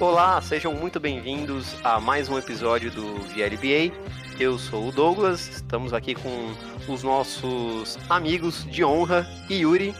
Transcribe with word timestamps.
Olá, 0.00 0.40
sejam 0.40 0.72
muito 0.72 0.98
bem-vindos 0.98 1.76
a 1.84 2.00
mais 2.00 2.26
um 2.30 2.38
episódio 2.38 2.90
do 2.90 3.16
VLBA. 3.16 3.94
Eu 4.40 4.56
sou 4.56 4.88
o 4.88 4.90
Douglas, 4.90 5.46
estamos 5.46 5.92
aqui 5.92 6.14
com 6.14 6.54
os 6.90 7.02
nossos 7.02 7.98
amigos 8.08 8.64
de 8.64 8.82
honra, 8.82 9.26
Yuri. 9.50 9.94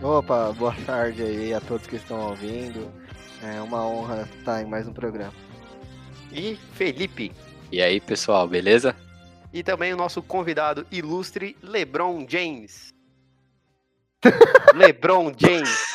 Opa, 0.00 0.52
boa 0.52 0.72
tarde 0.86 1.24
aí 1.24 1.52
a 1.52 1.60
todos 1.60 1.88
que 1.88 1.96
estão 1.96 2.20
ouvindo. 2.20 2.88
É 3.42 3.60
uma 3.60 3.84
honra 3.84 4.28
estar 4.38 4.62
em 4.62 4.64
mais 4.64 4.86
um 4.86 4.92
programa. 4.92 5.34
E 6.32 6.54
Felipe. 6.74 7.32
E 7.72 7.82
aí, 7.82 8.00
pessoal, 8.00 8.46
beleza? 8.46 8.94
E 9.52 9.64
também 9.64 9.92
o 9.92 9.96
nosso 9.96 10.22
convidado 10.22 10.86
ilustre, 10.88 11.56
LeBron 11.60 12.24
James. 12.28 12.94
LeBron 14.72 15.32
James. 15.36 15.94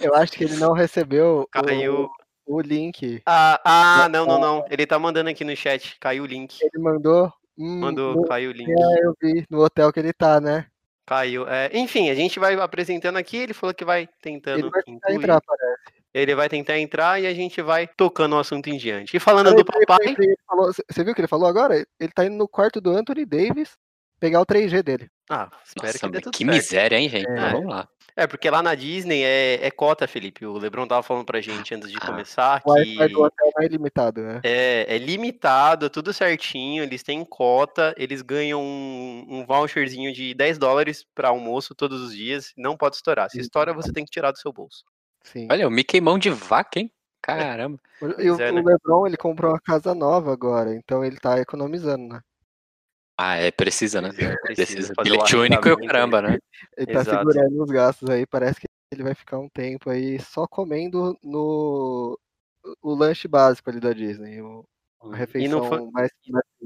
Eu 0.00 0.12
acho 0.16 0.32
que 0.32 0.42
ele 0.42 0.56
não 0.56 0.72
recebeu 0.72 1.48
Caiu. 1.52 2.06
o, 2.06 2.23
o 2.46 2.60
link. 2.60 3.22
Ah, 3.26 3.60
ah, 3.64 4.08
não, 4.08 4.26
não, 4.26 4.40
não. 4.40 4.66
Ele 4.70 4.86
tá 4.86 4.98
mandando 4.98 5.30
aqui 5.30 5.44
no 5.44 5.56
chat. 5.56 5.96
Caiu 5.98 6.24
o 6.24 6.26
link. 6.26 6.58
Ele 6.60 6.82
mandou. 6.82 7.32
Hum, 7.56 7.78
Mandou, 7.80 8.14
no- 8.16 8.24
caiu 8.24 8.50
o 8.50 8.52
link. 8.52 8.68
é, 8.68 9.04
eu 9.06 9.14
vi 9.22 9.46
no 9.48 9.62
hotel 9.62 9.92
que 9.92 10.00
ele 10.00 10.12
tá, 10.12 10.40
né? 10.40 10.66
Caiu. 11.06 11.46
É, 11.48 11.70
enfim, 11.72 12.10
a 12.10 12.14
gente 12.14 12.38
vai 12.40 12.54
apresentando 12.54 13.16
aqui. 13.16 13.36
Ele 13.36 13.54
falou 13.54 13.72
que 13.74 13.84
vai 13.84 14.08
tentando 14.20 14.58
Ele 14.58 14.70
vai 14.70 14.82
tentar 14.82 15.08
incluir. 15.12 15.24
entrar, 15.24 15.40
parece. 15.40 15.82
Ele 16.12 16.34
vai 16.34 16.48
tentar 16.48 16.78
entrar 16.78 17.20
e 17.20 17.26
a 17.26 17.34
gente 17.34 17.60
vai 17.62 17.86
tocando 17.86 18.34
o 18.36 18.38
assunto 18.38 18.68
em 18.68 18.76
diante. 18.76 19.16
E 19.16 19.20
falando 19.20 19.46
Peraí, 19.50 19.56
do 19.62 19.64
papai. 19.64 20.14
falou- 20.46 20.72
Você 20.72 21.02
viu 21.04 21.12
o 21.12 21.14
que 21.14 21.20
ele 21.20 21.28
falou 21.28 21.46
agora? 21.48 21.76
Ele 22.00 22.12
tá 22.12 22.24
indo 22.24 22.36
no 22.36 22.48
quarto 22.48 22.80
do 22.80 22.90
Anthony 22.90 23.24
Davis 23.24 23.76
pegar 24.20 24.40
o 24.40 24.46
3G 24.46 24.82
dele. 24.82 25.08
Ah, 25.30 25.48
espero 25.64 25.86
Nossa, 25.86 25.98
que 25.98 26.06
dê 26.06 26.12
mas 26.18 26.22
tudo 26.22 26.32
que 26.32 26.44
certo. 26.44 26.54
miséria, 26.54 26.96
hein, 26.98 27.08
gente? 27.08 27.28
É. 27.30 27.50
Vamos 27.52 27.66
lá. 27.68 27.88
É, 28.16 28.28
porque 28.28 28.48
lá 28.48 28.62
na 28.62 28.74
Disney 28.76 29.22
é, 29.24 29.66
é 29.66 29.70
cota, 29.70 30.06
Felipe. 30.06 30.46
O 30.46 30.56
Lebron 30.56 30.86
tava 30.86 31.02
falando 31.02 31.24
pra 31.24 31.40
gente 31.40 31.74
antes 31.74 31.90
de 31.90 31.98
Ah. 32.00 32.06
começar 32.06 32.62
O 32.64 32.72
que 32.74 32.80
Wi-Fi 32.80 33.08
do 33.08 33.22
hotel 33.22 33.50
é 33.58 33.64
ilimitado, 33.64 34.22
né? 34.22 34.40
é, 34.44 34.86
é 34.94 34.98
limitado, 34.98 35.90
tudo 35.90 36.12
certinho, 36.12 36.84
eles 36.84 37.02
têm 37.02 37.24
cota, 37.24 37.92
eles 37.98 38.22
ganham 38.22 38.62
um, 38.62 39.26
um 39.28 39.44
voucherzinho 39.44 40.12
de 40.12 40.32
10 40.34 40.58
dólares 40.58 41.04
pra 41.14 41.28
almoço 41.28 41.74
todos 41.74 42.00
os 42.00 42.14
dias, 42.14 42.52
não 42.56 42.76
pode 42.76 42.96
estourar. 42.96 43.28
Se 43.30 43.40
estoura, 43.40 43.72
você 43.74 43.92
tem 43.92 44.04
que 44.04 44.10
tirar 44.10 44.30
do 44.30 44.38
seu 44.38 44.52
bolso. 44.52 44.84
Sim. 45.24 45.48
Olha, 45.50 45.66
o 45.66 45.70
Mickey 45.70 46.00
mão 46.00 46.18
de 46.18 46.30
vaca, 46.30 46.78
hein? 46.78 46.92
Caramba. 47.20 47.78
E 48.18 48.30
o, 48.30 48.40
é, 48.40 48.50
o 48.50 48.54
né? 48.54 48.62
LeBron, 48.64 49.06
ele 49.06 49.16
comprou 49.16 49.50
uma 49.50 49.60
casa 49.60 49.94
nova 49.94 50.32
agora, 50.32 50.74
então 50.74 51.02
ele 51.02 51.16
tá 51.16 51.40
economizando, 51.40 52.06
né? 52.14 52.20
Ah, 53.16 53.36
é, 53.36 53.50
precisa, 53.50 54.00
né? 54.00 54.08
É, 54.18 54.36
precisa 54.36 54.92
Precisa. 54.92 54.94
o 54.98 55.02
Bilhete 55.02 55.36
único 55.36 55.68
e 55.68 55.70
o 55.70 55.74
arrendamento 55.74 55.80
aí. 55.80 55.86
caramba, 55.86 56.22
né? 56.22 56.38
Ele 56.76 56.86
tá 56.92 57.00
Exato. 57.00 57.18
segurando 57.18 57.62
os 57.62 57.70
gastos 57.70 58.10
aí, 58.10 58.26
parece 58.26 58.60
que 58.60 58.66
ele 58.92 59.02
vai 59.02 59.14
ficar 59.14 59.38
um 59.38 59.48
tempo 59.48 59.88
aí 59.90 60.18
só 60.20 60.46
comendo 60.46 61.16
no 61.22 62.18
o 62.82 62.94
lanche 62.94 63.28
básico 63.28 63.68
ali 63.70 63.78
da 63.78 63.92
Disney, 63.92 64.40
o- 64.40 64.64
a 65.02 65.08
E 65.14 65.16
refeição 65.18 65.60
não, 65.60 65.68
foi, 65.68 65.90
mais, 65.90 66.10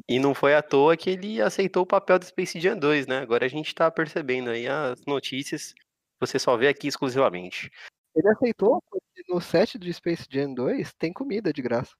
e 0.09 0.19
não 0.21 0.35
foi 0.35 0.55
à 0.55 0.63
toa 0.63 0.97
que 0.97 1.11
ele 1.11 1.43
aceitou 1.43 1.83
o 1.83 1.87
papel 1.87 2.19
do 2.19 2.25
Space 2.25 2.59
Jam 2.61 2.79
2, 2.79 3.07
né? 3.07 3.19
Agora 3.19 3.45
a 3.45 3.49
gente 3.49 3.75
tá 3.75 3.91
percebendo 3.91 4.51
aí 4.51 4.69
as 4.69 5.05
notícias, 5.07 5.75
você 6.21 6.39
só 6.39 6.57
vê 6.57 6.69
aqui 6.69 6.87
exclusivamente. 6.87 7.71
Ele 8.15 8.29
aceitou 8.29 8.81
porque 8.89 9.23
no 9.29 9.41
set 9.41 9.77
do 9.77 9.93
Space 9.93 10.25
Jam 10.31 10.55
2 10.55 10.93
tem 10.95 11.13
comida 11.13 11.53
de 11.53 11.61
graça. 11.63 11.95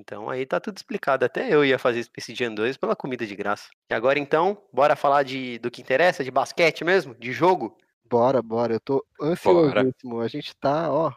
Então 0.00 0.30
aí 0.30 0.46
tá 0.46 0.58
tudo 0.58 0.76
explicado. 0.76 1.24
Até 1.24 1.52
eu 1.52 1.64
ia 1.64 1.78
fazer 1.78 2.02
Space 2.02 2.34
Jam 2.34 2.54
2 2.54 2.76
pela 2.76 2.96
comida 2.96 3.26
de 3.26 3.36
graça. 3.36 3.68
E 3.90 3.94
agora 3.94 4.18
então, 4.18 4.60
bora 4.72 4.96
falar 4.96 5.22
de, 5.22 5.58
do 5.58 5.70
que 5.70 5.82
interessa, 5.82 6.24
de 6.24 6.30
basquete 6.30 6.84
mesmo, 6.84 7.14
de 7.14 7.32
jogo? 7.32 7.76
Bora, 8.04 8.42
bora, 8.42 8.72
eu 8.74 8.80
tô 8.80 9.04
ansiosíssimo. 9.20 10.20
A 10.20 10.26
gente 10.26 10.56
tá, 10.56 10.90
ó, 10.90 11.12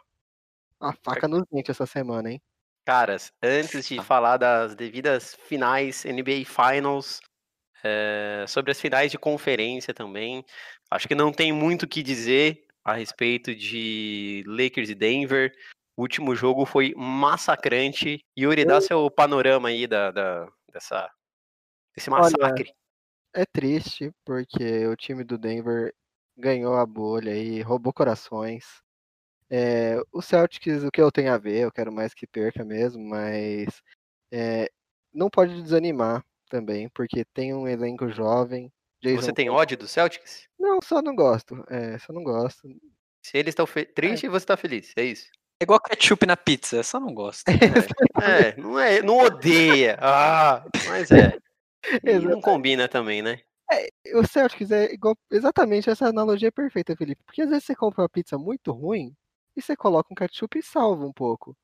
a 0.78 0.92
faca 0.92 1.26
nos 1.26 1.42
dentes 1.50 1.70
essa 1.70 1.86
semana, 1.86 2.30
hein? 2.30 2.42
Caras, 2.84 3.32
antes 3.42 3.88
de 3.88 4.02
falar 4.02 4.36
das 4.36 4.74
devidas 4.74 5.34
finais, 5.48 6.04
NBA 6.04 6.44
Finals, 6.44 7.18
eh, 7.82 8.44
sobre 8.46 8.70
as 8.70 8.80
finais 8.80 9.10
de 9.10 9.18
conferência 9.18 9.94
também, 9.94 10.44
acho 10.90 11.08
que 11.08 11.14
não 11.14 11.32
tem 11.32 11.50
muito 11.50 11.84
o 11.84 11.88
que 11.88 12.02
dizer 12.02 12.66
a 12.84 12.92
respeito 12.92 13.54
de 13.54 14.44
Lakers 14.46 14.90
e 14.90 14.94
Denver. 14.94 15.52
O 15.96 16.02
último 16.02 16.34
jogo 16.34 16.66
foi 16.66 16.92
massacrante. 16.96 18.20
Yuri, 18.38 18.64
dá 18.64 18.80
seu 18.80 19.10
panorama 19.10 19.68
aí 19.68 19.86
da, 19.86 20.10
da- 20.10 20.48
dessa, 20.72 21.10
desse 21.94 22.10
Olha, 22.10 22.22
massacre. 22.22 22.74
É 23.32 23.44
triste 23.44 24.12
porque 24.24 24.86
o 24.86 24.96
time 24.96 25.24
do 25.24 25.36
Denver 25.38 25.92
ganhou 26.36 26.76
a 26.76 26.86
bolha 26.86 27.36
e 27.36 27.62
roubou 27.62 27.92
corações. 27.92 28.64
É, 29.50 30.00
o 30.12 30.20
Celtics, 30.22 30.82
o 30.82 30.90
que 30.90 31.00
eu 31.00 31.12
tenho 31.12 31.32
a 31.32 31.38
ver, 31.38 31.60
eu 31.60 31.72
quero 31.72 31.92
mais 31.92 32.14
que 32.14 32.26
perca 32.26 32.64
mesmo, 32.64 33.02
mas 33.04 33.82
é, 34.32 34.68
não 35.12 35.28
pode 35.28 35.62
desanimar 35.62 36.24
também, 36.48 36.88
porque 36.88 37.24
tem 37.26 37.54
um 37.54 37.68
elenco 37.68 38.08
jovem. 38.08 38.72
Jason 39.00 39.20
Você 39.20 39.32
tem 39.32 39.50
ódio 39.50 39.76
do 39.76 39.86
Celtics? 39.86 40.48
Não, 40.58 40.80
só 40.82 41.02
não 41.02 41.14
gosto. 41.14 41.64
É, 41.68 41.98
só 41.98 42.12
não 42.12 42.24
gosto. 42.24 42.68
Se 43.22 43.36
eles 43.36 43.52
estão 43.52 43.66
tristes, 43.94 44.30
você 44.30 44.46
tá 44.46 44.56
feliz. 44.56 44.92
É 44.96 45.04
isso. 45.04 45.28
É 45.64 45.66
igual 45.66 45.80
ketchup 45.80 46.26
na 46.26 46.36
pizza, 46.36 46.76
eu 46.76 46.84
só 46.84 47.00
não 47.00 47.14
gosto. 47.14 47.44
É, 48.22 48.54
não 48.60 48.78
é, 48.78 49.02
não 49.02 49.18
odeia. 49.18 49.98
Ah, 50.00 50.64
mas 50.86 51.10
é. 51.10 51.36
E 52.02 52.18
não 52.18 52.40
combina 52.40 52.86
também, 52.86 53.22
né? 53.22 53.40
O 54.14 54.26
Celtics 54.26 54.70
é 54.70 54.92
igual, 54.92 55.16
exatamente 55.30 55.90
essa 55.90 56.06
analogia 56.06 56.48
é 56.48 56.50
perfeita, 56.50 56.94
Felipe. 56.96 57.22
Porque 57.24 57.42
às 57.42 57.48
vezes 57.48 57.64
você 57.64 57.74
compra 57.74 58.02
uma 58.02 58.08
pizza 58.08 58.38
muito 58.38 58.72
ruim 58.72 59.14
e 59.56 59.62
você 59.62 59.74
coloca 59.74 60.12
um 60.12 60.14
ketchup 60.14 60.58
e 60.58 60.62
salva 60.62 61.04
um 61.04 61.12
pouco. 61.12 61.56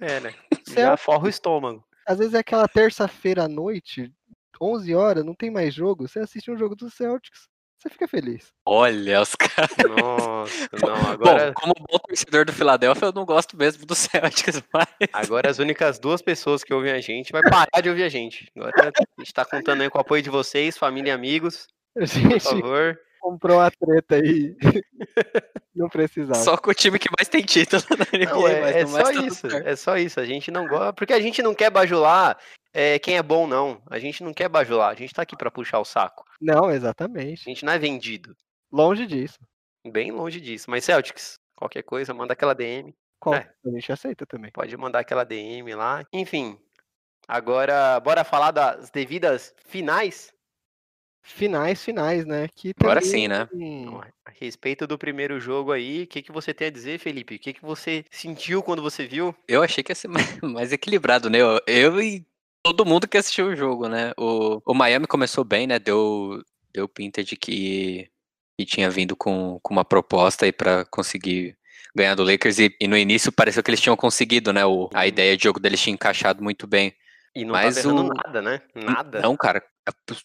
É, 0.00 0.20
né? 0.20 0.34
Já 0.68 0.74
Celtics, 0.74 1.04
forra 1.04 1.24
o 1.26 1.28
estômago. 1.28 1.84
às 2.06 2.18
vezes 2.18 2.34
é 2.34 2.38
aquela 2.38 2.66
terça-feira 2.66 3.44
à 3.44 3.48
noite, 3.48 4.12
11 4.60 4.94
horas, 4.94 5.24
não 5.24 5.34
tem 5.34 5.50
mais 5.50 5.74
jogo, 5.74 6.08
você 6.08 6.20
assiste 6.20 6.50
um 6.50 6.56
jogo 6.56 6.74
do 6.74 6.90
Celtics, 6.90 7.48
você 7.78 7.88
fica 7.88 8.08
feliz. 8.08 8.52
Olha, 8.66 9.20
os 9.22 9.34
caras. 9.38 9.70
Nossa, 9.88 10.68
não. 10.84 11.10
Agora, 11.12 11.52
Bom, 11.52 11.54
como 11.54 11.74
bom 11.88 11.98
torcedor 11.98 12.44
do 12.44 12.52
Philadelphia, 12.52 13.06
eu 13.06 13.12
não 13.12 13.24
gosto 13.24 13.56
mesmo 13.56 13.86
do 13.86 13.94
Celtics, 13.96 14.62
mas. 14.72 14.88
agora 15.12 15.50
as 15.50 15.58
únicas 15.58 15.98
duas 15.98 16.20
pessoas 16.20 16.64
que 16.64 16.74
ouvem 16.74 16.92
a 16.92 17.00
gente 17.00 17.32
vai 17.32 17.42
parar 17.42 17.80
de 17.80 17.88
ouvir 17.88 18.02
a 18.02 18.08
gente. 18.08 18.50
Agora 18.56 18.92
a 18.94 19.20
gente 19.20 19.32
tá 19.32 19.44
contando 19.44 19.82
aí 19.82 19.90
com 19.90 19.98
o 19.98 20.00
apoio 20.00 20.22
de 20.22 20.30
vocês, 20.30 20.76
família 20.76 21.10
e 21.10 21.14
amigos. 21.14 21.66
A 21.96 22.00
Por 22.00 22.06
gente 22.06 22.40
favor. 22.40 22.98
Comprou 23.20 23.58
uma 23.58 23.70
treta 23.70 24.16
aí. 24.16 24.56
não 25.74 25.88
precisava. 25.88 26.38
Só 26.42 26.56
com 26.56 26.70
o 26.70 26.74
time 26.74 26.98
que 26.98 27.08
mais 27.16 27.28
tem 27.28 27.42
título 27.42 27.82
na 27.90 28.04
NBA, 28.18 28.30
Não, 28.32 28.48
é, 28.48 28.60
mas 28.60 28.76
é 28.76 28.86
só 28.86 29.10
isso. 29.10 29.46
É 29.46 29.76
só 29.76 29.96
isso. 29.96 30.20
A 30.20 30.24
gente 30.24 30.50
não 30.50 30.66
gosta. 30.66 30.92
Porque 30.92 31.12
a 31.12 31.20
gente 31.20 31.42
não 31.42 31.54
quer 31.54 31.70
bajular 31.70 32.38
é, 32.72 32.98
quem 32.98 33.16
é 33.16 33.22
bom, 33.22 33.46
não. 33.46 33.82
A 33.90 33.98
gente 33.98 34.22
não 34.22 34.32
quer 34.34 34.48
bajular. 34.48 34.90
A 34.90 34.94
gente 34.94 35.12
tá 35.14 35.22
aqui 35.22 35.36
pra 35.36 35.50
puxar 35.50 35.78
o 35.80 35.84
saco. 35.84 36.24
Não, 36.40 36.66
A 36.66 36.74
exatamente. 36.74 37.44
gente 37.44 37.64
não 37.64 37.72
é 37.72 37.78
vendido. 37.78 38.34
Longe 38.72 39.06
disso. 39.06 39.38
Bem 39.86 40.10
longe 40.12 40.40
disso. 40.40 40.70
Mas 40.70 40.84
Celtics, 40.84 41.38
qualquer 41.56 41.82
coisa, 41.82 42.12
manda 42.12 42.32
aquela 42.32 42.54
DM. 42.54 42.94
Qual- 43.20 43.34
É. 43.34 43.50
A 43.66 43.70
gente 43.70 43.90
aceita 43.90 44.26
também. 44.26 44.50
Pode 44.52 44.76
mandar 44.76 45.00
aquela 45.00 45.24
DM 45.24 45.74
lá. 45.74 46.04
Enfim. 46.12 46.58
Agora, 47.26 47.98
bora 48.00 48.24
falar 48.24 48.50
das 48.52 48.90
devidas 48.90 49.54
finais. 49.66 50.32
Finais, 51.34 51.82
finais, 51.84 52.24
né? 52.24 52.48
Que 52.54 52.72
Agora 52.80 53.00
também- 53.00 53.14
sim, 53.22 53.28
né? 53.28 53.48
Então, 53.52 54.00
A 54.24 54.30
respeito 54.40 54.86
do 54.86 54.96
primeiro 54.98 55.38
jogo 55.38 55.72
aí, 55.72 56.02
o 56.02 56.06
que, 56.06 56.22
que 56.22 56.32
você 56.32 56.52
tem 56.54 56.68
a 56.68 56.70
dizer, 56.70 56.98
Felipe? 56.98 57.34
O 57.36 57.38
que, 57.38 57.52
que 57.52 57.62
você 57.62 58.04
sentiu 58.10 58.62
quando 58.62 58.82
você 58.82 59.06
viu? 59.06 59.34
Eu 59.46 59.62
achei 59.62 59.82
que 59.84 59.90
ia 59.92 59.94
ser 59.96 60.08
mais, 60.38 60.40
mais 60.42 60.72
equilibrado, 60.72 61.28
né? 61.30 61.38
Eu, 61.38 61.60
eu 61.66 62.00
e 62.02 62.24
todo 62.62 62.84
mundo 62.86 63.06
que 63.06 63.16
assistiu 63.18 63.46
o 63.48 63.56
jogo, 63.56 63.88
né? 63.88 64.12
O, 64.18 64.60
o 64.64 64.74
Miami 64.74 65.06
começou 65.06 65.44
bem, 65.44 65.66
né? 65.66 65.78
Deu, 65.78 66.42
deu 66.72 66.88
pinta 66.88 67.22
de 67.22 67.36
que, 67.36 68.08
que 68.58 68.64
tinha 68.66 68.88
vindo 68.90 69.14
com, 69.16 69.58
com 69.62 69.72
uma 69.74 69.84
proposta 69.84 70.44
aí 70.46 70.52
pra 70.52 70.84
conseguir 70.86 71.56
ganhar 71.94 72.14
do 72.14 72.24
Lakers. 72.24 72.58
E, 72.58 72.74
e 72.80 72.86
no 72.88 72.96
início 72.96 73.30
pareceu 73.32 73.62
que 73.62 73.70
eles 73.70 73.80
tinham 73.80 73.96
conseguido, 73.96 74.52
né? 74.52 74.64
O, 74.64 74.88
a 74.94 75.00
Uhum. 75.00 75.06
ideia 75.06 75.36
de 75.36 75.44
jogo 75.44 75.60
deles 75.60 75.80
tinha 75.80 75.94
encaixado 75.94 76.42
muito 76.42 76.66
bem. 76.66 76.94
E 77.34 77.44
não 77.44 77.52
Mas 77.52 77.76
tava 77.76 77.88
errando 77.88 78.10
o- 78.10 78.14
nada, 78.14 78.42
né? 78.42 78.60
Nada. 78.74 79.20
Não, 79.20 79.36
cara. 79.36 79.62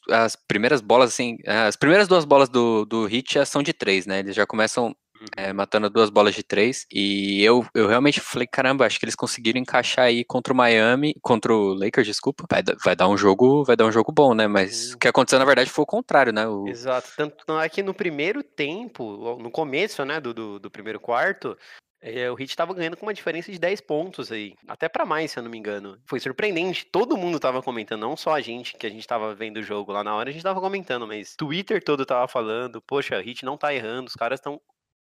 As 0.10 0.36
primeiras 0.36 0.81
bolas, 0.81 1.12
assim. 1.12 1.38
As 1.45 1.75
primeiras 1.75 2.07
duas 2.07 2.25
bolas 2.25 2.50
do, 2.50 2.86
do 2.86 3.06
Hit 3.06 3.33
já 3.36 3.45
são 3.45 3.62
de 3.63 3.74
três, 3.74 4.06
né? 4.06 4.19
Eles 4.19 4.36
já 4.36 4.45
começam 4.45 4.95
é, 5.38 5.54
matando 5.54 5.89
duas 5.89 6.10
bolas 6.10 6.36
de 6.36 6.44
três. 6.44 6.86
E 6.92 7.42
eu, 7.44 7.65
eu 7.74 7.88
realmente 7.88 8.19
falei, 8.19 8.48
caramba, 8.48 8.86
acho 8.86 9.00
que 9.00 9.06
eles 9.06 9.15
conseguiram 9.15 9.60
encaixar 9.60 10.06
aí 10.06 10.24
contra 10.24 10.54
o 10.54 10.56
Miami, 10.56 11.15
contra 11.21 11.54
o 11.54 11.74
Lakers, 11.74 12.07
desculpa. 12.07 12.45
Vai, 12.50 12.62
dar- 12.62 12.75
vai 12.83 12.95
dar 12.95 13.07
um 13.07 13.18
jogo, 13.18 13.63
vai 13.63 13.75
dar 13.75 13.86
um 13.86 13.92
jogo 13.92 14.12
bom, 14.12 14.33
né? 14.33 14.48
Mas 14.48 14.89
Uhum. 14.89 14.95
o 14.95 15.00
que 15.00 15.07
aconteceu, 15.07 15.39
na 15.39 15.45
verdade, 15.45 15.69
foi 15.69 15.83
o 15.83 15.88
contrário, 15.88 16.33
né? 16.33 16.48
O, 16.48 16.68
Exato. 16.68 17.10
Tanto 17.15 17.60
é 17.60 17.69
que 17.69 17.81
no 17.83 17.94
primeiro 17.94 18.44
tempo, 18.44 19.38
no 19.39 19.50
começo, 19.51 20.04
né, 20.06 20.19
do, 20.19 20.33
do, 20.33 20.60
do 20.60 20.71
primeiro 20.71 21.00
quarto, 21.00 21.57
eh, 22.04 22.30
o 22.30 22.34
Heat 22.34 22.52
estava 22.52 22.74
ganhando 22.74 22.98
com 22.98 23.06
uma 23.06 23.14
diferença 23.14 23.52
de 23.52 23.58
10 23.58 23.82
pontos 23.82 24.32
aí. 24.32 24.54
Até 24.68 24.90
pra 24.90 25.06
mais, 25.06 25.32
se 25.32 25.40
eu 25.40 25.44
não 25.44 25.50
me 25.50 25.58
engano. 25.58 25.98
Foi 26.06 26.20
surpreendente. 26.20 26.86
Todo 26.86 27.18
mundo 27.18 27.40
tava 27.40 27.64
comentando, 27.64 28.02
não 28.02 28.18
só 28.18 28.34
a 28.34 28.42
gente, 28.42 28.76
que 28.76 28.86
a 28.86 28.90
gente 28.90 29.08
tava 29.08 29.34
vendo 29.34 29.58
o 29.58 29.64
jogo 29.64 29.92
lá 29.94 30.04
na 30.04 30.14
hora, 30.14 30.30
a 30.30 30.34
gente 30.34 30.44
tava 30.44 30.60
comentando, 30.60 31.08
mas 31.08 31.36
Twitter 31.36 31.82
todo 31.82 32.06
tava 32.06 32.28
falando, 32.28 32.82
poxa, 32.82 33.18
o 33.18 33.22
Heat 33.22 33.46
não 33.46 33.58
tá 33.58 33.74
errando, 33.74 34.10
os 34.10 34.16
caras 34.16 34.40
estão 34.40 34.60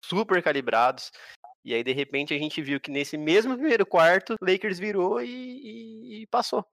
super 0.03 0.41
calibrados. 0.41 1.11
E 1.63 1.73
aí, 1.73 1.83
de 1.83 1.91
repente, 1.91 2.33
a 2.33 2.37
gente 2.37 2.61
viu 2.61 2.79
que 2.79 2.89
nesse 2.89 3.17
mesmo 3.17 3.55
primeiro 3.55 3.85
quarto, 3.85 4.35
Lakers 4.41 4.79
virou 4.79 5.21
e, 5.21 5.27
e, 5.27 6.21
e 6.23 6.27
passou. 6.27 6.65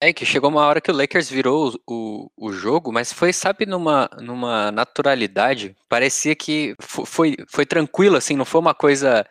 É 0.00 0.12
que 0.12 0.24
chegou 0.24 0.48
uma 0.48 0.64
hora 0.64 0.80
que 0.80 0.90
o 0.92 0.94
Lakers 0.94 1.28
virou 1.28 1.74
o, 1.84 2.30
o, 2.36 2.52
jogo, 2.52 2.92
mas 2.92 3.12
foi, 3.12 3.32
sabe, 3.32 3.66
numa, 3.66 4.08
numa 4.20 4.70
naturalidade. 4.70 5.74
Parecia 5.88 6.36
que 6.36 6.76
foi, 6.80 7.36
foi 7.48 7.66
tranquilo, 7.66 8.16
assim, 8.16 8.36
não 8.36 8.44
foi 8.44 8.60
uma 8.60 8.74
coisa. 8.74 9.26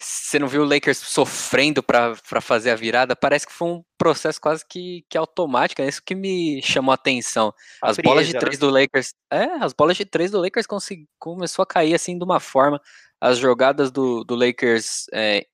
Você 0.00 0.38
não 0.38 0.46
viu 0.46 0.62
o 0.62 0.68
Lakers 0.68 0.98
sofrendo 0.98 1.82
para 1.82 2.14
fazer 2.40 2.70
a 2.70 2.76
virada? 2.76 3.16
Parece 3.16 3.46
que 3.48 3.52
foi 3.52 3.66
um 3.66 3.82
processo 3.98 4.40
quase 4.40 4.64
que, 4.64 5.04
que 5.08 5.18
automático. 5.18 5.82
É 5.82 5.88
isso 5.88 6.02
que 6.04 6.14
me 6.14 6.62
chamou 6.62 6.92
a 6.92 6.94
atenção. 6.94 7.52
A 7.82 7.90
as 7.90 7.96
frieza, 7.96 8.08
bolas 8.08 8.26
de 8.28 8.34
né? 8.34 8.38
três 8.38 8.56
né? 8.56 8.60
do 8.60 8.70
Lakers. 8.70 9.14
É, 9.32 9.44
as 9.60 9.72
bolas 9.72 9.96
de 9.96 10.04
três 10.04 10.30
do 10.30 10.40
Lakers 10.40 10.66
consegui, 10.66 11.08
começou 11.18 11.62
a 11.64 11.66
cair 11.66 11.94
assim 11.94 12.16
de 12.16 12.22
uma 12.22 12.38
forma. 12.38 12.80
As 13.20 13.38
jogadas 13.38 13.90
do, 13.90 14.22
do 14.22 14.36
Lakers 14.36 15.06
é, 15.12 15.46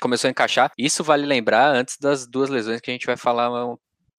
começou 0.00 0.28
a 0.28 0.30
encaixar. 0.30 0.72
Isso 0.78 1.04
vale 1.04 1.26
lembrar 1.26 1.74
antes 1.74 1.98
das 1.98 2.26
duas 2.26 2.48
lesões 2.48 2.80
que 2.80 2.90
a 2.90 2.94
gente 2.94 3.06
vai 3.06 3.16
falar 3.16 3.50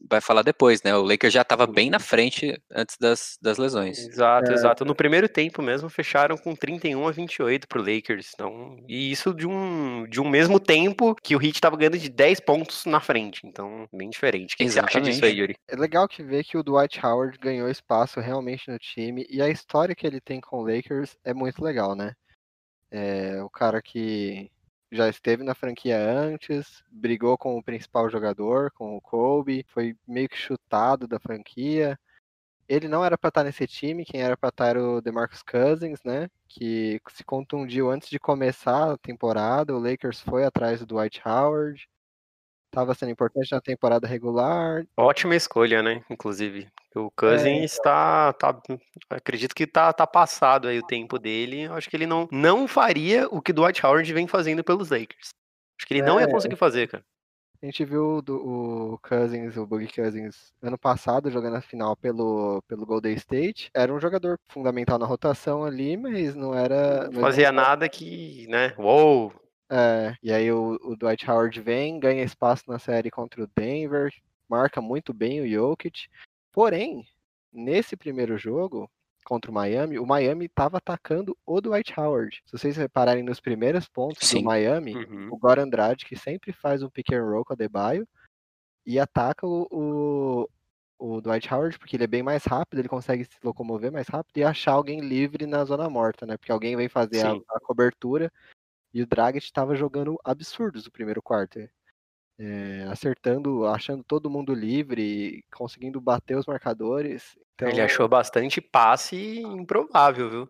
vai 0.07 0.21
falar 0.21 0.43
depois, 0.43 0.81
né? 0.83 0.95
O 0.95 1.01
Lakers 1.01 1.33
já 1.33 1.41
estava 1.41 1.67
bem 1.67 1.89
na 1.89 1.99
frente 1.99 2.59
antes 2.71 2.97
das, 2.97 3.37
das 3.41 3.57
lesões. 3.57 3.99
Exato, 4.07 4.51
é. 4.51 4.53
exato. 4.53 4.85
No 4.85 4.95
primeiro 4.95 5.27
tempo 5.27 5.61
mesmo 5.61 5.89
fecharam 5.89 6.37
com 6.37 6.55
31 6.55 7.07
a 7.07 7.11
28 7.11 7.67
pro 7.67 7.81
Lakers. 7.81 8.31
Então, 8.33 8.77
e 8.87 9.11
isso 9.11 9.33
de 9.33 9.47
um, 9.47 10.07
de 10.07 10.21
um 10.21 10.29
mesmo 10.29 10.59
tempo 10.59 11.15
que 11.15 11.35
o 11.35 11.41
Heat 11.41 11.55
estava 11.55 11.77
ganhando 11.77 11.97
de 11.97 12.09
10 12.09 12.39
pontos 12.41 12.85
na 12.85 12.99
frente. 12.99 13.45
Então, 13.45 13.87
bem 13.93 14.09
diferente. 14.09 14.53
O 14.53 14.57
que 14.57 14.69
você 14.69 14.79
acha 14.79 15.01
disso 15.01 15.25
aí, 15.25 15.37
Yuri? 15.37 15.55
É 15.67 15.75
legal 15.75 16.07
que 16.07 16.23
ver 16.23 16.43
que 16.43 16.57
o 16.57 16.63
Dwight 16.63 17.05
Howard 17.05 17.37
ganhou 17.37 17.69
espaço 17.69 18.19
realmente 18.19 18.69
no 18.69 18.79
time 18.79 19.25
e 19.29 19.41
a 19.41 19.49
história 19.49 19.95
que 19.95 20.05
ele 20.05 20.21
tem 20.21 20.39
com 20.39 20.57
o 20.57 20.67
Lakers 20.67 21.17
é 21.23 21.33
muito 21.33 21.63
legal, 21.63 21.95
né? 21.95 22.13
É, 22.91 23.41
o 23.43 23.49
cara 23.49 23.81
que 23.81 24.49
já 24.91 25.07
esteve 25.07 25.43
na 25.43 25.53
franquia 25.53 25.97
antes, 25.97 26.83
brigou 26.91 27.37
com 27.37 27.57
o 27.57 27.63
principal 27.63 28.09
jogador, 28.09 28.71
com 28.71 28.95
o 28.95 29.01
Kobe, 29.01 29.65
foi 29.69 29.95
meio 30.07 30.27
que 30.29 30.37
chutado 30.37 31.07
da 31.07 31.19
franquia. 31.19 31.99
Ele 32.67 32.87
não 32.87 33.03
era 33.03 33.17
para 33.17 33.29
estar 33.29 33.43
nesse 33.43 33.67
time, 33.67 34.05
quem 34.05 34.21
era 34.21 34.37
para 34.37 34.49
estar 34.49 34.67
era 34.67 34.83
o 34.83 35.01
DeMarcus 35.01 35.41
Cousins, 35.43 35.99
né? 36.03 36.29
Que 36.47 37.01
se 37.09 37.23
contundiu 37.23 37.89
antes 37.89 38.09
de 38.09 38.19
começar 38.19 38.93
a 38.93 38.97
temporada. 38.97 39.75
O 39.75 39.79
Lakers 39.79 40.21
foi 40.21 40.45
atrás 40.45 40.79
do 40.79 40.85
Dwight 40.85 41.21
Howard. 41.25 41.87
Estava 42.69 42.93
sendo 42.93 43.11
importante 43.11 43.51
na 43.51 43.59
temporada 43.59 44.07
regular. 44.07 44.85
Ótima 44.95 45.35
escolha, 45.35 45.81
né? 45.81 46.03
Inclusive. 46.07 46.67
O 46.95 47.09
Cousins 47.09 47.73
está. 47.73 48.29
É. 48.29 48.39
Tá, 48.39 48.53
tá, 48.53 48.77
acredito 49.09 49.55
que 49.55 49.65
tá, 49.65 49.91
tá 49.91 50.05
passado 50.05 50.67
aí 50.67 50.77
o 50.77 50.85
tempo 50.85 51.17
dele. 51.17 51.65
Acho 51.65 51.89
que 51.89 51.95
ele 51.95 52.05
não, 52.05 52.27
não 52.31 52.67
faria 52.67 53.27
o 53.29 53.41
que 53.41 53.51
Dwight 53.51 53.83
Howard 53.83 54.13
vem 54.13 54.27
fazendo 54.27 54.63
pelos 54.63 54.91
Lakers. 54.91 55.29
Acho 55.79 55.87
que 55.87 55.95
ele 55.95 56.01
é. 56.01 56.05
não 56.05 56.19
ia 56.19 56.27
é. 56.27 56.31
conseguir 56.31 56.57
fazer, 56.57 56.87
cara. 56.87 57.03
A 57.61 57.65
gente 57.65 57.83
viu 57.83 58.21
do, 58.21 58.35
o 58.37 58.99
Cousins, 58.99 59.57
o 59.57 59.65
Boogie 59.65 59.91
Cousins, 59.91 60.53
ano 60.61 60.77
passado, 60.77 61.29
jogando 61.29 61.57
a 61.57 61.61
final 61.61 61.95
pelo, 61.97 62.61
pelo 62.67 62.85
Golden 62.85 63.13
State. 63.15 63.69
Era 63.73 63.93
um 63.93 63.99
jogador 63.99 64.39
fundamental 64.47 64.97
na 64.97 65.05
rotação 65.05 65.65
ali, 65.65 65.97
mas 65.97 66.35
não 66.35 66.53
era. 66.53 67.09
Não 67.09 67.19
fazia 67.19 67.51
nada 67.51 67.89
que, 67.89 68.47
né? 68.47 68.73
Uou! 68.77 69.33
É, 69.69 70.15
e 70.23 70.31
aí 70.31 70.51
o, 70.51 70.79
o, 70.81 70.95
Dwight 70.95 71.29
Howard 71.29 71.61
vem, 71.61 71.99
ganha 71.99 72.23
espaço 72.23 72.63
na 72.67 72.79
série 72.79 73.11
contra 73.11 73.43
o 73.43 73.49
Denver, 73.55 74.11
marca 74.49 74.81
muito 74.81 75.13
bem 75.13 75.41
o 75.41 75.47
Jokic. 75.47 76.07
Porém, 76.51 77.05
nesse 77.53 77.95
primeiro 77.95 78.37
jogo 78.37 78.89
contra 79.23 79.51
o 79.51 79.53
Miami, 79.53 79.99
o 79.99 80.05
Miami 80.07 80.45
estava 80.45 80.77
atacando 80.77 81.37
o 81.45 81.61
Dwight 81.61 81.93
Howard. 81.99 82.41
Se 82.45 82.51
vocês 82.51 82.75
repararem 82.75 83.21
nos 83.21 83.39
primeiros 83.39 83.87
pontos 83.87 84.27
Sim. 84.27 84.39
do 84.39 84.45
Miami, 84.45 84.95
uhum. 84.95 85.29
o 85.31 85.37
Goran 85.37 85.65
Andrade, 85.65 86.05
que 86.05 86.15
sempre 86.15 86.51
faz 86.51 86.81
um 86.81 86.89
pick 86.89 87.13
and 87.13 87.23
roll 87.23 87.45
com 87.45 87.53
o 87.53 87.55
Adebayo, 87.55 88.07
e 88.83 88.99
ataca 88.99 89.45
o, 89.45 89.67
o, 89.69 90.49
o 90.97 91.21
Dwight 91.21 91.53
Howard, 91.53 91.77
porque 91.77 91.95
ele 91.95 92.05
é 92.05 92.07
bem 92.07 92.23
mais 92.23 92.43
rápido, 92.43 92.79
ele 92.79 92.89
consegue 92.89 93.23
se 93.23 93.37
locomover 93.43 93.91
mais 93.91 94.07
rápido 94.07 94.37
e 94.37 94.43
achar 94.43 94.71
alguém 94.71 94.99
livre 94.99 95.45
na 95.45 95.63
zona 95.63 95.87
morta, 95.87 96.25
né? 96.25 96.37
Porque 96.37 96.51
alguém 96.51 96.75
vem 96.75 96.89
fazer 96.89 97.23
a, 97.23 97.33
a, 97.33 97.59
cobertura 97.59 98.31
e 98.93 99.01
o 99.01 99.07
Dragic 99.07 99.45
estava 99.45 99.75
jogando 99.75 100.19
absurdos 100.23 100.85
no 100.85 100.91
primeiro 100.91 101.21
quarto. 101.21 101.59
É, 102.41 102.83
acertando, 102.89 103.65
achando 103.65 104.01
todo 104.01 104.29
mundo 104.29 104.53
livre, 104.53 105.43
conseguindo 105.53 105.99
bater 105.99 106.37
os 106.37 106.45
marcadores. 106.45 107.37
Então... 107.53 107.67
Ele 107.67 107.81
achou 107.81 108.07
bastante 108.07 108.61
passe 108.61 109.41
improvável, 109.41 110.29
viu? 110.29 110.49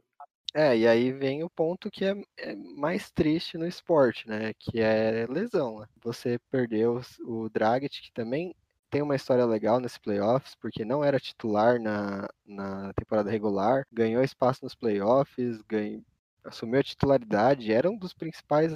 É, 0.53 0.75
e 0.77 0.87
aí 0.87 1.11
vem 1.11 1.43
o 1.43 1.49
ponto 1.49 1.91
que 1.91 2.05
é, 2.05 2.15
é 2.37 2.55
mais 2.55 3.11
triste 3.11 3.57
no 3.57 3.67
esporte, 3.67 4.27
né? 4.27 4.53
Que 4.57 4.79
é 4.79 5.27
lesão. 5.27 5.79
Né? 5.79 5.87
Você 6.03 6.39
perdeu 6.51 7.01
o 7.21 7.49
Dragic, 7.49 8.01
que 8.01 8.11
também 8.11 8.55
tem 8.89 9.01
uma 9.01 9.15
história 9.15 9.45
legal 9.45 9.79
nesse 9.79 9.99
playoffs, 9.99 10.55
porque 10.55 10.83
não 10.83 11.03
era 11.03 11.19
titular 11.19 11.79
na, 11.79 12.27
na 12.45 12.91
temporada 12.93 13.29
regular, 13.29 13.85
ganhou 13.91 14.23
espaço 14.23 14.63
nos 14.63 14.73
playoffs, 14.73 15.61
ganhou, 15.67 16.01
assumiu 16.43 16.79
a 16.79 16.83
titularidade, 16.83 17.71
era 17.71 17.89
um 17.89 17.97
dos 17.97 18.13
principais 18.13 18.73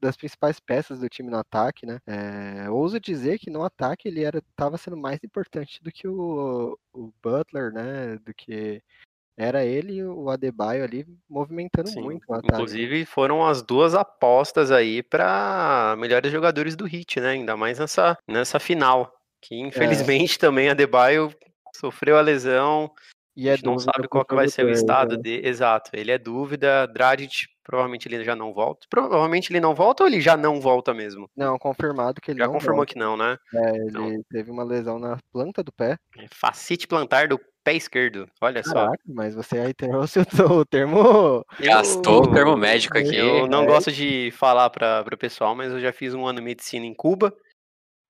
das 0.00 0.16
principais 0.16 0.58
peças 0.58 0.98
do 0.98 1.08
time 1.08 1.30
no 1.30 1.38
ataque, 1.38 1.86
né? 1.86 2.00
É, 2.04 2.68
ouso 2.68 2.98
dizer 2.98 3.38
que 3.38 3.48
no 3.48 3.62
ataque 3.62 4.08
ele 4.08 4.24
era 4.24 4.38
estava 4.38 4.76
sendo 4.76 4.96
mais 4.96 5.20
importante 5.22 5.80
do 5.80 5.92
que 5.92 6.08
o, 6.08 6.76
o 6.92 7.12
Butler, 7.22 7.72
né? 7.72 8.18
Do 8.24 8.34
que 8.34 8.82
era 9.36 9.64
ele 9.64 9.94
e 9.94 10.04
o 10.04 10.28
Adebayo 10.28 10.82
ali 10.82 11.06
movimentando 11.30 11.88
Sim, 11.88 12.02
muito 12.02 12.24
o 12.28 12.34
ataque. 12.34 12.52
Inclusive 12.52 13.04
foram 13.06 13.46
as 13.46 13.62
duas 13.62 13.94
apostas 13.94 14.72
aí 14.72 15.04
para 15.04 15.94
melhores 15.96 16.32
jogadores 16.32 16.74
do 16.74 16.86
Heat, 16.86 17.20
né? 17.20 17.30
Ainda 17.30 17.56
mais 17.56 17.78
nessa, 17.78 18.18
nessa 18.26 18.58
final, 18.58 19.14
que 19.40 19.54
é. 19.54 19.58
infelizmente 19.58 20.34
é. 20.34 20.38
também 20.38 20.68
Adebayo 20.68 21.32
sofreu 21.76 22.18
a 22.18 22.20
lesão, 22.20 22.92
e 23.36 23.48
a 23.48 23.56
gente 23.56 23.64
não 23.64 23.78
sabe 23.78 24.08
qual 24.08 24.24
que 24.24 24.34
vai 24.34 24.48
ser 24.48 24.64
o 24.64 24.70
estado 24.70 25.16
né? 25.16 25.22
dele. 25.22 25.48
Exato, 25.48 25.90
ele 25.94 26.10
é 26.10 26.18
dúvida. 26.18 26.86
Dragic, 26.86 27.46
provavelmente 27.64 28.06
ele 28.06 28.22
já 28.24 28.36
não 28.36 28.52
volta. 28.52 28.86
Provavelmente 28.90 29.50
ele 29.50 29.60
não 29.60 29.74
volta 29.74 30.02
ou 30.02 30.08
ele 30.08 30.20
já 30.20 30.36
não 30.36 30.60
volta 30.60 30.92
mesmo? 30.92 31.28
Não, 31.36 31.58
confirmado 31.58 32.20
que 32.20 32.30
ele 32.30 32.38
já 32.38 32.46
não 32.46 32.54
confirmou 32.54 32.78
volta. 32.78 32.92
que 32.92 32.98
não, 32.98 33.16
né? 33.16 33.38
É, 33.54 33.76
ele 33.76 33.88
então... 33.88 34.22
teve 34.30 34.50
uma 34.50 34.64
lesão 34.64 34.98
na 34.98 35.16
planta 35.32 35.62
do 35.62 35.72
pé. 35.72 35.96
É, 36.18 36.26
facite 36.30 36.86
plantar 36.86 37.28
do 37.28 37.40
pé 37.64 37.74
esquerdo. 37.74 38.28
Olha 38.40 38.62
Caraca, 38.62 38.90
só. 38.90 38.96
Mas 39.06 39.34
você 39.34 39.58
aí 39.58 39.72
trouxe 39.72 40.20
o 40.20 40.64
termo. 40.64 41.44
Gastou 41.60 42.24
o 42.24 42.32
termo 42.32 42.56
médico 42.56 42.98
aqui. 42.98 43.16
Eu 43.16 43.46
não 43.46 43.62
é. 43.62 43.66
gosto 43.66 43.90
de 43.90 44.30
falar 44.32 44.68
para 44.70 45.04
o 45.12 45.18
pessoal, 45.18 45.54
mas 45.54 45.72
eu 45.72 45.80
já 45.80 45.92
fiz 45.92 46.14
um 46.14 46.26
ano 46.26 46.38
de 46.38 46.44
medicina 46.44 46.84
em 46.84 46.94
Cuba. 46.94 47.34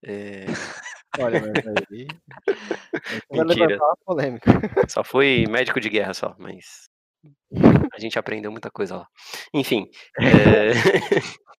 É... 0.04 0.46
Olha, 1.18 1.40
mas 1.40 1.64
aí. 1.90 2.06
Mentira. 3.30 3.78
polêmica. 4.04 4.50
Só 4.88 5.04
fui 5.04 5.44
médico 5.48 5.80
de 5.80 5.88
guerra 5.88 6.14
só, 6.14 6.34
mas. 6.38 6.88
A 7.92 8.00
gente 8.00 8.18
aprendeu 8.18 8.50
muita 8.50 8.70
coisa 8.70 8.96
lá. 8.96 9.06
Enfim. 9.54 9.86
É... 10.18 10.72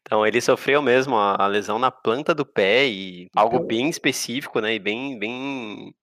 Então 0.00 0.26
ele 0.26 0.40
sofreu 0.40 0.82
mesmo 0.82 1.16
a, 1.16 1.44
a, 1.44 1.46
lesão 1.46 1.78
na 1.78 1.90
planta 1.90 2.34
do 2.34 2.44
pé 2.44 2.88
e 2.88 3.28
algo 3.36 3.56
então 3.56 3.66
bem 3.66 3.88
específico, 3.88 4.58
né? 4.58 4.74
E 4.74 4.78
bem, 4.78 5.18
bem, 5.18 5.94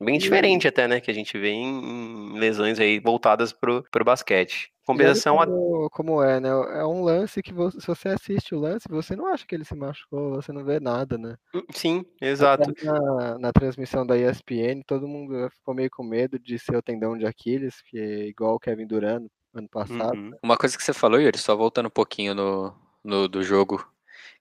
bem 0.00 0.18
diferente 0.18 0.66
até, 0.68 0.88
né? 0.88 1.00
Que 1.00 1.10
a 1.10 1.14
gente 1.14 1.38
vê 1.38 1.50
em, 1.50 2.38
lesões 2.38 2.78
aí 2.78 2.98
voltadas 2.98 3.52
pro, 3.52 3.84
pro 3.90 4.04
basquete. 4.04 4.72
Compensação 4.86 5.38
como, 5.38 5.86
a... 5.86 5.90
como 5.90 6.22
é, 6.22 6.40
né? 6.40 6.48
É 6.48 6.84
um 6.84 7.02
lance 7.02 7.42
que 7.42 7.52
você, 7.52 7.80
se 7.80 7.86
você 7.86 8.08
assiste 8.08 8.54
o 8.54 8.60
lance, 8.60 8.86
você 8.88 9.16
não 9.16 9.26
acha 9.26 9.46
que 9.46 9.54
ele 9.54 9.64
se 9.64 9.74
machucou, 9.74 10.34
você 10.34 10.52
não 10.52 10.62
vê 10.62 10.78
nada, 10.78 11.16
né? 11.16 11.36
Hum, 11.54 11.62
sim, 11.72 12.04
exato. 12.20 12.70
Na, 12.82 13.38
na 13.38 13.52
transmissão 13.52 14.06
da 14.06 14.18
ESPN, 14.18 14.82
todo 14.86 15.08
mundo 15.08 15.48
ficou 15.50 15.74
meio 15.74 15.90
com 15.90 16.04
medo 16.04 16.38
de 16.38 16.58
ser 16.58 16.76
o 16.76 16.82
tendão 16.82 17.16
de 17.16 17.24
Aquiles, 17.24 17.80
que 17.82 17.98
é 17.98 18.26
igual 18.26 18.56
o 18.56 18.60
Kevin 18.60 18.86
Durant 18.86 19.26
ano 19.54 19.68
passado. 19.68 20.16
Uhum. 20.16 20.32
Uma 20.42 20.56
coisa 20.56 20.76
que 20.76 20.82
você 20.82 20.92
falou, 20.92 21.20
Yuri, 21.20 21.38
só 21.38 21.56
voltando 21.56 21.86
um 21.86 21.90
pouquinho 21.90 22.34
no, 22.34 22.74
no 23.02 23.28
do 23.28 23.42
jogo 23.42 23.86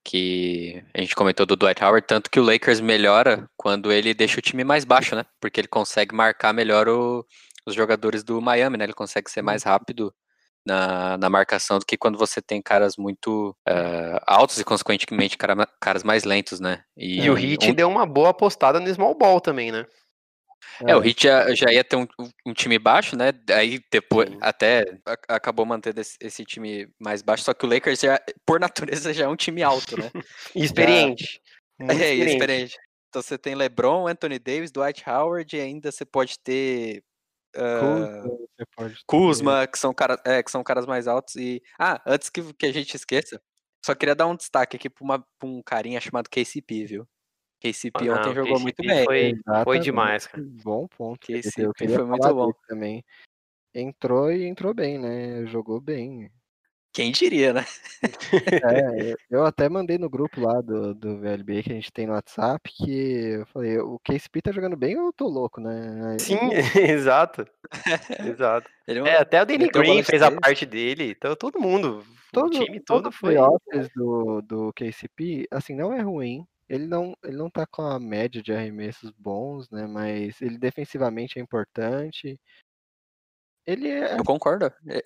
que 0.03 0.83
a 0.93 1.00
gente 1.00 1.15
comentou 1.15 1.45
do 1.45 1.55
Dwight 1.55 1.83
Howard, 1.83 2.05
tanto 2.05 2.29
que 2.29 2.39
o 2.39 2.43
Lakers 2.43 2.81
melhora 2.81 3.48
quando 3.55 3.91
ele 3.91 4.13
deixa 4.13 4.39
o 4.39 4.41
time 4.41 4.63
mais 4.63 4.83
baixo, 4.83 5.15
né? 5.15 5.24
Porque 5.39 5.62
ele 5.62 5.67
consegue 5.67 6.13
marcar 6.13 6.53
melhor 6.53 6.89
o, 6.89 7.25
os 7.65 7.74
jogadores 7.74 8.24
do 8.24 8.41
Miami, 8.41 8.77
né? 8.77 8.83
Ele 8.83 8.93
consegue 8.93 9.31
ser 9.31 9.41
mais 9.41 9.63
rápido 9.63 10.13
na, 10.65 11.17
na 11.17 11.29
marcação 11.29 11.79
do 11.79 11.86
que 11.86 11.98
quando 11.98 12.17
você 12.17 12.41
tem 12.41 12.62
caras 12.62 12.95
muito 12.98 13.55
uh, 13.67 14.19
altos 14.25 14.60
e, 14.60 14.63
consequentemente, 14.63 15.38
cara, 15.38 15.67
caras 15.79 16.03
mais 16.03 16.24
lentos, 16.24 16.60
né? 16.60 16.83
E, 16.98 17.24
e 17.24 17.29
o 17.29 17.38
Heat 17.38 17.72
um... 17.72 17.74
deu 17.74 17.89
uma 17.89 18.05
boa 18.05 18.29
apostada 18.29 18.79
no 18.79 18.93
small 18.93 19.15
ball 19.15 19.41
também, 19.41 19.72
né? 19.72 19.86
É, 20.87 20.91
é, 20.91 20.95
o 20.95 21.03
Heat 21.03 21.23
já, 21.23 21.53
já 21.53 21.71
ia 21.71 21.83
ter 21.83 21.95
um, 21.95 22.07
um, 22.45 22.53
time 22.53 22.77
baixo, 22.79 23.15
né? 23.15 23.31
Aí 23.49 23.79
depois 23.91 24.29
Sim. 24.29 24.37
até 24.41 24.85
acabou 25.27 25.65
mantendo 25.65 26.01
esse, 26.01 26.17
esse, 26.19 26.43
time 26.45 26.87
mais 26.99 27.21
baixo, 27.21 27.43
só 27.43 27.53
que 27.53 27.65
o 27.65 27.69
Lakers 27.69 27.99
já, 27.99 28.19
por 28.45 28.59
natureza, 28.59 29.13
já 29.13 29.25
é 29.25 29.27
um 29.27 29.35
time 29.35 29.63
alto, 29.63 29.99
né? 29.99 30.09
experiente. 30.55 31.23
Já... 31.23 31.39
É, 31.83 31.93
experiente. 31.93 32.31
experiente. 32.31 32.77
Então 33.09 33.21
você 33.21 33.37
tem 33.37 33.55
LeBron, 33.55 34.07
Anthony 34.07 34.39
Davis, 34.39 34.71
Dwight 34.71 35.03
Howard 35.09 35.55
e 35.55 35.59
ainda 35.59 35.91
você 35.91 36.05
pode 36.05 36.39
ter 36.39 37.03
uh, 37.57 38.47
Kuzma, 39.05 39.67
que 39.67 39.77
são, 39.77 39.93
cara, 39.93 40.19
é, 40.25 40.41
que 40.41 40.51
são 40.51 40.63
caras 40.63 40.85
mais 40.85 41.07
altos. 41.07 41.35
E. 41.35 41.61
Ah, 41.79 42.01
antes 42.05 42.29
que, 42.29 42.53
que 42.53 42.65
a 42.65 42.71
gente 42.71 42.95
esqueça, 42.95 43.41
só 43.85 43.93
queria 43.93 44.15
dar 44.15 44.27
um 44.27 44.35
destaque 44.35 44.77
aqui 44.77 44.89
pra 44.89 45.23
um 45.43 45.61
carinha 45.61 45.99
chamado 45.99 46.29
KCP, 46.29 46.85
viu? 46.85 47.07
KCP 47.63 48.10
ah, 48.10 48.13
ontem 48.15 48.36
jogou 48.36 48.55
KCP 48.55 48.62
muito 48.62 48.84
bem. 48.84 49.05
Foi, 49.05 49.63
foi 49.63 49.79
demais, 49.79 50.27
cara. 50.27 50.43
Bom 50.63 50.86
ponto. 50.86 51.25
KCP 51.25 51.88
foi 51.88 52.05
muito 52.05 52.34
bom. 52.34 52.51
Também. 52.67 53.05
Entrou 53.74 54.29
e 54.32 54.46
entrou 54.46 54.74
bem, 54.74 55.00
né? 55.00 55.46
Jogou 55.46 55.79
bem. 55.79 56.29
Quem 56.91 57.12
diria, 57.12 57.53
né? 57.53 57.65
É, 58.63 59.15
eu 59.32 59.43
até 59.46 59.67
mandei 59.67 59.98
no 59.98 60.08
grupo 60.08 60.39
lá 60.41 60.62
do, 60.62 60.93
do 60.93 61.17
VLB 61.17 61.63
que 61.63 61.72
a 61.72 61.75
gente 61.75 61.91
tem 61.91 62.05
no 62.05 62.13
WhatsApp 62.13 62.70
que 62.72 63.39
eu 63.39 63.46
falei, 63.48 63.79
o 63.79 63.98
KCP 64.03 64.43
tá 64.43 64.51
jogando 64.51 64.77
bem 64.77 64.96
ou 65.00 65.08
eu 65.08 65.13
tô 65.13 65.27
louco, 65.27 65.60
né? 65.60 66.17
Sim, 66.20 66.38
exato. 66.77 67.48
exato. 68.27 68.70
É, 68.86 68.91
é, 68.91 69.17
até 69.17 69.41
o 69.41 69.46
Danny 69.46 69.70
Green 69.70 70.03
fez 70.03 70.22
a 70.22 70.29
parte 70.29 70.65
dele, 70.65 71.12
então 71.12 71.34
todo 71.38 71.58
mundo, 71.58 72.05
todo, 72.34 72.48
o 72.48 72.50
time 72.50 72.82
todo, 72.82 73.03
todo 73.03 73.12
foi. 73.13 73.36
do, 73.96 74.41
do 74.41 74.74
KCP, 74.74 75.48
assim, 75.50 75.74
não 75.74 75.93
é 75.93 76.01
ruim. 76.01 76.46
Ele 76.73 76.87
não, 76.87 77.15
ele 77.23 77.37
não 77.37 77.51
tá 77.51 77.67
com 77.67 77.83
a 77.83 77.99
média 77.99 78.41
de 78.41 78.51
arremessos 78.51 79.11
bons, 79.11 79.69
né? 79.69 79.85
Mas 79.85 80.41
ele 80.41 80.57
defensivamente 80.57 81.37
é 81.37 81.41
importante. 81.41 82.39
Ele 83.63 83.89
é. 83.89 84.17
Eu 84.17 84.23
concordo. 84.23 84.73
É, 84.87 85.03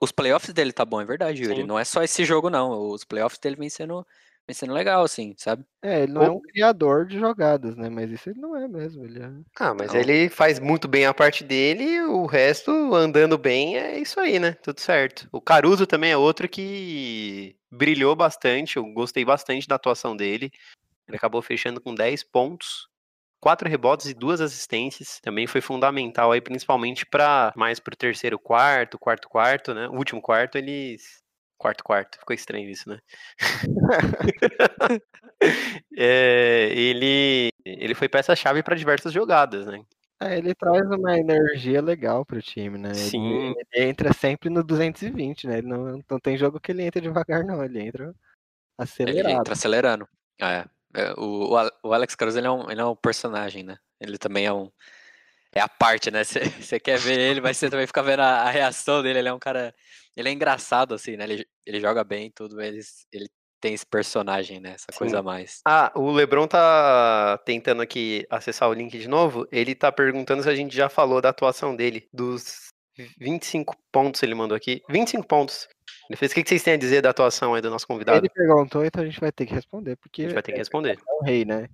os 0.00 0.10
playoffs 0.10 0.52
dele 0.52 0.72
tá 0.72 0.84
bom, 0.84 1.00
é 1.00 1.04
verdade, 1.04 1.40
Yuri. 1.40 1.60
Sim. 1.60 1.66
Não 1.68 1.78
é 1.78 1.84
só 1.84 2.02
esse 2.02 2.24
jogo, 2.24 2.50
não. 2.50 2.88
Os 2.88 3.04
playoffs 3.04 3.38
dele 3.38 3.54
vem 3.54 3.70
sendo, 3.70 4.04
vem 4.44 4.54
sendo 4.54 4.72
legal, 4.72 5.04
assim, 5.04 5.36
sabe? 5.38 5.64
É, 5.80 6.02
ele 6.02 6.12
não 6.12 6.22
é 6.24 6.30
um 6.30 6.40
criador 6.40 7.06
de 7.06 7.16
jogadas, 7.16 7.76
né? 7.76 7.88
Mas 7.88 8.10
isso 8.10 8.30
ele 8.30 8.40
não 8.40 8.56
é 8.56 8.66
mesmo. 8.66 9.04
Ele 9.04 9.22
é... 9.22 9.30
Ah, 9.60 9.72
mas 9.72 9.92
não. 9.92 10.00
ele 10.00 10.28
faz 10.28 10.58
muito 10.58 10.88
bem 10.88 11.06
a 11.06 11.14
parte 11.14 11.44
dele, 11.44 12.02
o 12.02 12.26
resto, 12.26 12.72
andando 12.92 13.38
bem, 13.38 13.78
é 13.78 14.00
isso 14.00 14.18
aí, 14.18 14.40
né? 14.40 14.50
Tudo 14.54 14.80
certo. 14.80 15.28
O 15.30 15.40
Caruso 15.40 15.86
também 15.86 16.10
é 16.10 16.16
outro 16.16 16.48
que 16.48 17.56
brilhou 17.70 18.16
bastante. 18.16 18.78
Eu 18.78 18.84
gostei 18.92 19.24
bastante 19.24 19.68
da 19.68 19.76
atuação 19.76 20.16
dele. 20.16 20.50
Ele 21.06 21.16
acabou 21.16 21.42
fechando 21.42 21.80
com 21.80 21.94
10 21.94 22.24
pontos 22.24 22.88
quatro 23.44 23.68
rebotes 23.68 24.06
e 24.06 24.14
duas 24.14 24.40
assistências. 24.40 25.20
Também 25.20 25.46
foi 25.46 25.60
fundamental 25.60 26.32
aí, 26.32 26.40
principalmente 26.40 27.04
para 27.04 27.52
mais 27.54 27.78
pro 27.78 27.94
terceiro 27.94 28.38
quarto, 28.38 28.98
quarto 28.98 29.28
quarto, 29.28 29.74
né? 29.74 29.86
O 29.88 29.96
último 29.96 30.22
quarto 30.22 30.56
eles 30.56 31.22
quarto 31.58 31.84
quarto, 31.84 32.18
ficou 32.18 32.34
estranho 32.34 32.70
isso, 32.70 32.88
né? 32.88 32.98
é, 35.94 36.70
ele 36.74 37.50
ele 37.66 37.94
foi 37.94 38.08
peça-chave 38.08 38.62
para 38.62 38.74
diversas 38.76 39.12
jogadas, 39.12 39.66
né? 39.66 39.84
É, 40.22 40.38
ele 40.38 40.54
traz 40.54 40.86
uma 40.90 41.18
energia 41.18 41.82
legal 41.82 42.24
pro 42.24 42.40
time, 42.40 42.78
né? 42.78 42.94
Sim. 42.94 43.50
Ele, 43.50 43.54
ele, 43.72 43.88
entra 43.90 44.12
sempre 44.14 44.48
no 44.48 44.64
220, 44.64 45.46
né? 45.46 45.58
Ele 45.58 45.66
não, 45.66 46.02
não 46.08 46.18
tem 46.18 46.38
jogo 46.38 46.58
que 46.58 46.72
ele 46.72 46.82
entra 46.82 47.00
devagar, 47.00 47.44
não. 47.44 47.62
Ele 47.62 47.80
entra 47.80 48.14
acelerado. 48.78 49.26
Ele 49.26 49.32
entra 49.32 49.52
acelerando. 49.52 50.08
É. 50.40 50.64
É, 50.94 51.12
o, 51.18 51.50
o 51.82 51.92
Alex 51.92 52.14
Caruso 52.14 52.38
ele 52.38 52.46
é, 52.46 52.50
um, 52.50 52.70
ele 52.70 52.80
é 52.80 52.84
um 52.84 52.94
personagem, 52.94 53.64
né? 53.64 53.76
Ele 54.00 54.16
também 54.16 54.46
é 54.46 54.52
um. 54.52 54.70
É 55.52 55.60
a 55.60 55.68
parte, 55.68 56.10
né? 56.10 56.22
Você 56.24 56.80
quer 56.80 56.98
ver 56.98 57.18
ele, 57.18 57.40
mas 57.40 57.56
você 57.56 57.70
também 57.70 57.86
fica 57.86 58.02
vendo 58.02 58.20
a, 58.20 58.42
a, 58.42 58.50
reação 58.50 59.02
dele. 59.02 59.20
Ele 59.20 59.28
é 59.28 59.32
um 59.32 59.38
cara. 59.38 59.74
Ele 60.16 60.28
é 60.28 60.32
engraçado, 60.32 60.94
assim, 60.94 61.16
né? 61.16 61.24
Ele, 61.24 61.46
ele 61.66 61.80
joga 61.80 62.04
bem 62.04 62.30
tudo, 62.30 62.56
mas 62.56 63.06
ele 63.12 63.28
tem 63.60 63.72
esse 63.72 63.86
personagem, 63.86 64.60
né? 64.60 64.70
Essa 64.70 64.86
Sim. 64.92 64.98
coisa 64.98 65.18
a 65.20 65.22
mais. 65.22 65.60
Ah, 65.66 65.90
o 65.94 66.10
Lebron 66.12 66.46
tá 66.46 67.38
tentando 67.46 67.82
aqui 67.82 68.26
acessar 68.28 68.68
o 68.68 68.74
link 68.74 68.98
de 68.98 69.08
novo. 69.08 69.46
Ele 69.50 69.74
tá 69.74 69.90
perguntando 69.90 70.42
se 70.42 70.48
a 70.50 70.54
gente 70.54 70.76
já 70.76 70.88
falou 70.88 71.20
da 71.20 71.30
atuação 71.30 71.74
dele, 71.74 72.08
dos 72.12 72.73
25 73.18 73.76
pontos 73.90 74.22
ele 74.22 74.34
mandou 74.34 74.56
aqui. 74.56 74.82
25 74.88 75.26
pontos. 75.26 75.68
Ele 76.08 76.16
fez 76.16 76.32
o 76.32 76.34
que 76.34 76.46
vocês 76.46 76.62
têm 76.62 76.74
a 76.74 76.78
dizer 76.78 77.02
da 77.02 77.10
atuação 77.10 77.54
aí 77.54 77.62
do 77.62 77.70
nosso 77.70 77.86
convidado? 77.86 78.18
Ele 78.18 78.28
perguntou, 78.28 78.84
então 78.84 79.02
a 79.02 79.06
gente 79.06 79.20
vai 79.20 79.32
ter 79.32 79.46
que 79.46 79.54
responder, 79.54 79.96
porque. 79.96 80.22
A 80.22 80.24
gente 80.26 80.34
vai 80.34 80.42
ter 80.42 80.52
que 80.52 80.58
responder. 80.58 80.98
É 80.98 81.12
o 81.12 81.24
rei, 81.24 81.44
né? 81.44 81.68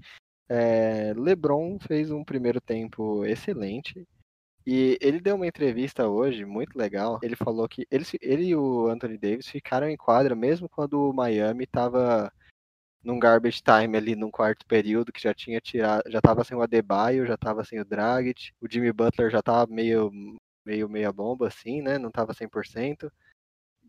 É, 0.49 1.13
LeBron 1.17 1.79
fez 1.79 2.11
um 2.11 2.25
primeiro 2.25 2.61
tempo 2.61 3.25
excelente. 3.25 4.07
E 4.67 4.99
ele 5.01 5.21
deu 5.21 5.37
uma 5.37 5.47
entrevista 5.47 6.09
hoje, 6.09 6.45
muito 6.45 6.77
legal. 6.77 7.19
Ele 7.23 7.35
falou 7.35 7.69
que 7.69 7.87
ele, 7.91 8.05
ele 8.21 8.45
e 8.47 8.57
o 8.57 8.89
Anthony 8.89 9.17
Davis 9.17 9.49
ficaram 9.49 9.89
em 9.89 9.97
quadra 9.97 10.35
mesmo 10.35 10.69
quando 10.69 11.09
o 11.09 11.13
Miami 11.13 11.65
estava 11.65 12.33
num 13.03 13.19
garbage 13.19 13.63
time 13.63 13.97
ali 13.97 14.15
num 14.15 14.31
quarto 14.31 14.67
período, 14.67 15.13
que 15.13 15.23
já 15.23 15.33
tinha 15.33 15.61
tirado, 15.61 16.03
já 16.11 16.21
tava 16.21 16.45
sem 16.45 16.57
o 16.57 16.63
Adebayo, 16.63 17.27
já 17.27 17.37
tava 17.37 17.65
sem 17.65 17.81
o 17.81 17.85
Dragic, 17.85 18.53
o 18.61 18.71
Jimmy 18.71 18.93
Butler 18.93 19.31
já 19.31 19.41
tava 19.41 19.73
meio 19.73 20.11
meio 20.65 20.89
meia 20.89 21.13
bomba 21.13 21.49
assim, 21.49 21.83
né? 21.83 21.99
Não 21.99 22.11
tava 22.11 22.35
100%. 22.35 23.11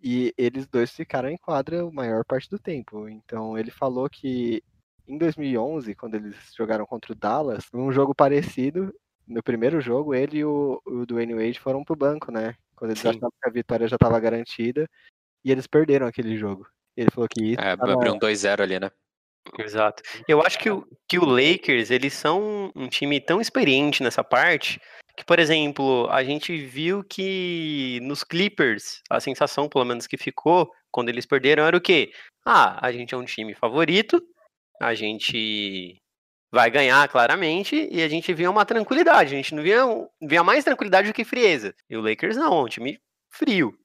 E 0.03 0.33
eles 0.37 0.65
dois 0.67 0.91
ficaram 0.91 1.29
em 1.29 1.37
quadra 1.37 1.83
a 1.83 1.91
maior 1.91 2.25
parte 2.25 2.49
do 2.49 2.57
tempo. 2.57 3.07
Então 3.07 3.57
ele 3.57 3.69
falou 3.69 4.09
que 4.09 4.63
em 5.07 5.17
2011, 5.17 5.93
quando 5.95 6.15
eles 6.15 6.35
jogaram 6.55 6.85
contra 6.85 7.11
o 7.11 7.15
Dallas, 7.15 7.65
um 7.73 7.91
jogo 7.91 8.15
parecido, 8.15 8.93
no 9.27 9.43
primeiro 9.43 9.79
jogo, 9.79 10.13
ele 10.15 10.39
e 10.39 10.45
o, 10.45 10.81
o 10.85 11.05
Dwayne 11.05 11.35
Wade 11.35 11.59
foram 11.59 11.83
pro 11.83 11.95
banco, 11.95 12.31
né? 12.31 12.55
Quando 12.75 12.91
eles 12.91 13.01
Sim. 13.01 13.09
achavam 13.09 13.29
que 13.29 13.49
a 13.49 13.51
vitória 13.51 13.87
já 13.87 13.95
estava 13.95 14.19
garantida. 14.19 14.89
E 15.43 15.51
eles 15.51 15.67
perderam 15.67 16.07
aquele 16.07 16.37
jogo. 16.37 16.67
Ele 16.95 17.09
falou 17.09 17.27
que 17.27 17.43
isso. 17.43 17.61
É, 17.61 17.75
tava... 17.75 17.93
abriu 17.93 18.13
um 18.13 18.19
2-0 18.19 18.61
ali, 18.61 18.79
né? 18.79 18.91
Exato. 19.57 20.03
Eu 20.27 20.41
acho 20.41 20.59
que 20.59 20.69
o, 20.69 20.87
que 21.07 21.17
o 21.17 21.25
Lakers, 21.25 21.89
eles 21.89 22.13
são 22.13 22.71
um 22.75 22.87
time 22.87 23.19
tão 23.19 23.41
experiente 23.41 24.03
nessa 24.03 24.23
parte 24.23 24.79
que, 25.15 25.25
por 25.25 25.39
exemplo, 25.39 26.07
a 26.09 26.23
gente 26.23 26.57
viu 26.57 27.03
que 27.03 27.99
nos 28.01 28.23
Clippers, 28.23 29.01
a 29.09 29.19
sensação, 29.19 29.67
pelo 29.67 29.85
menos, 29.85 30.07
que 30.07 30.17
ficou 30.17 30.71
quando 30.91 31.09
eles 31.09 31.25
perderam 31.25 31.65
era 31.65 31.75
o 31.77 31.81
quê? 31.81 32.11
Ah, 32.45 32.85
a 32.85 32.91
gente 32.91 33.13
é 33.13 33.17
um 33.17 33.25
time 33.25 33.53
favorito, 33.53 34.21
a 34.81 34.93
gente 34.93 35.97
vai 36.51 36.69
ganhar 36.69 37.07
claramente 37.07 37.87
e 37.91 38.01
a 38.01 38.07
gente 38.07 38.33
via 38.33 38.49
uma 38.49 38.65
tranquilidade. 38.65 39.33
A 39.33 39.37
gente 39.37 39.55
não 39.55 39.63
via, 39.63 39.83
via 40.21 40.43
mais 40.43 40.63
tranquilidade 40.63 41.07
do 41.07 41.13
que 41.13 41.23
frieza. 41.23 41.73
E 41.89 41.95
o 41.95 42.01
Lakers 42.01 42.35
não, 42.35 42.59
é 42.59 42.63
um 42.63 42.67
time 42.67 42.99
frio. 43.31 43.77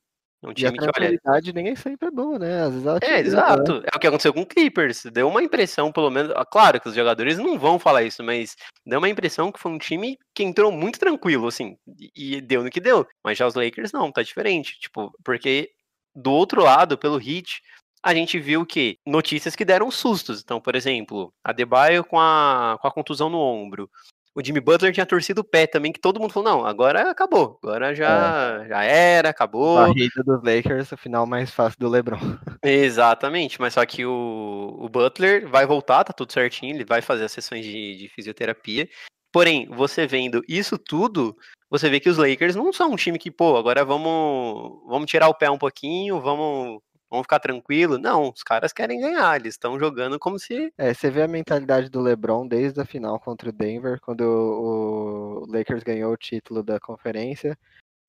Um 0.42 0.52
time 0.52 0.70
e 0.70 0.74
a 0.74 0.82
tranquilidade 0.82 1.52
nem 1.52 1.74
sempre 1.74 2.08
é 2.08 2.10
boa, 2.10 2.38
né? 2.38 2.62
Às 2.62 2.74
vezes 2.74 2.98
é, 3.02 3.20
exato. 3.20 3.82
É 3.92 3.96
o 3.96 3.98
que 3.98 4.06
aconteceu 4.06 4.32
com 4.32 4.42
o 4.42 4.46
Clippers. 4.46 5.04
Deu 5.06 5.28
uma 5.28 5.42
impressão, 5.42 5.90
pelo 5.90 6.10
menos. 6.10 6.32
Ah, 6.36 6.44
claro 6.44 6.80
que 6.80 6.88
os 6.88 6.94
jogadores 6.94 7.38
não 7.38 7.58
vão 7.58 7.78
falar 7.78 8.02
isso, 8.02 8.22
mas 8.22 8.54
deu 8.84 8.98
uma 8.98 9.08
impressão 9.08 9.50
que 9.50 9.58
foi 9.58 9.72
um 9.72 9.78
time 9.78 10.18
que 10.34 10.44
entrou 10.44 10.70
muito 10.70 10.98
tranquilo, 10.98 11.48
assim. 11.48 11.76
E 12.14 12.40
deu 12.40 12.62
no 12.62 12.70
que 12.70 12.80
deu. 12.80 13.06
Mas 13.24 13.38
já 13.38 13.46
os 13.46 13.54
Lakers 13.54 13.92
não, 13.92 14.12
tá 14.12 14.22
diferente. 14.22 14.78
Tipo, 14.78 15.10
porque 15.24 15.70
do 16.14 16.32
outro 16.32 16.62
lado, 16.62 16.98
pelo 16.98 17.20
Heat, 17.20 17.62
a 18.02 18.14
gente 18.14 18.38
viu 18.38 18.64
que 18.64 18.98
notícias 19.06 19.56
que 19.56 19.64
deram 19.64 19.90
sustos. 19.90 20.40
Então, 20.42 20.60
por 20.60 20.76
exemplo, 20.76 21.32
a 21.42 21.52
Debaio 21.52 22.04
com 22.04 22.20
a, 22.20 22.78
com 22.80 22.86
a 22.86 22.92
contusão 22.92 23.28
no 23.28 23.38
ombro 23.38 23.90
o 24.36 24.44
Jimmy 24.44 24.60
Butler 24.60 24.92
tinha 24.92 25.06
torcido 25.06 25.40
o 25.40 25.44
pé 25.44 25.66
também, 25.66 25.90
que 25.90 25.98
todo 25.98 26.20
mundo 26.20 26.30
falou, 26.30 26.50
não, 26.50 26.66
agora 26.66 27.10
acabou, 27.10 27.58
agora 27.62 27.94
já, 27.94 28.60
é. 28.62 28.68
já 28.68 28.84
era, 28.84 29.30
acabou. 29.30 29.78
A 29.78 29.86
rede 29.86 30.10
dos 30.22 30.42
Lakers, 30.42 30.92
o 30.92 30.96
final 30.98 31.26
mais 31.26 31.50
fácil 31.50 31.80
do 31.80 31.88
LeBron. 31.88 32.36
Exatamente, 32.62 33.58
mas 33.58 33.72
só 33.72 33.86
que 33.86 34.04
o, 34.04 34.76
o 34.78 34.88
Butler 34.90 35.48
vai 35.48 35.64
voltar, 35.64 36.04
tá 36.04 36.12
tudo 36.12 36.34
certinho, 36.34 36.74
ele 36.74 36.84
vai 36.84 37.00
fazer 37.00 37.24
as 37.24 37.32
sessões 37.32 37.64
de, 37.64 37.96
de 37.96 38.08
fisioterapia. 38.10 38.86
Porém, 39.32 39.66
você 39.70 40.06
vendo 40.06 40.42
isso 40.46 40.76
tudo, 40.76 41.34
você 41.70 41.88
vê 41.88 41.98
que 41.98 42.10
os 42.10 42.18
Lakers 42.18 42.54
não 42.54 42.70
são 42.74 42.92
um 42.92 42.96
time 42.96 43.18
que, 43.18 43.30
pô, 43.30 43.56
agora 43.56 43.86
vamos, 43.86 44.82
vamos 44.86 45.10
tirar 45.10 45.28
o 45.28 45.34
pé 45.34 45.50
um 45.50 45.58
pouquinho, 45.58 46.20
vamos 46.20 46.82
vamos 47.10 47.24
ficar 47.24 47.40
tranquilo. 47.40 47.98
Não, 47.98 48.30
os 48.30 48.42
caras 48.42 48.72
querem 48.72 49.00
ganhar, 49.00 49.36
eles 49.36 49.54
estão 49.54 49.78
jogando 49.78 50.18
como 50.18 50.38
se. 50.38 50.72
É, 50.76 50.92
você 50.92 51.10
vê 51.10 51.22
a 51.22 51.28
mentalidade 51.28 51.88
do 51.88 52.00
LeBron 52.00 52.46
desde 52.46 52.80
a 52.80 52.84
final 52.84 53.18
contra 53.18 53.48
o 53.48 53.52
Denver, 53.52 54.00
quando 54.00 54.22
o, 54.22 55.46
Lakers 55.48 55.82
ganhou 55.82 56.12
o 56.12 56.16
título 56.16 56.62
da 56.62 56.78
conferência. 56.80 57.58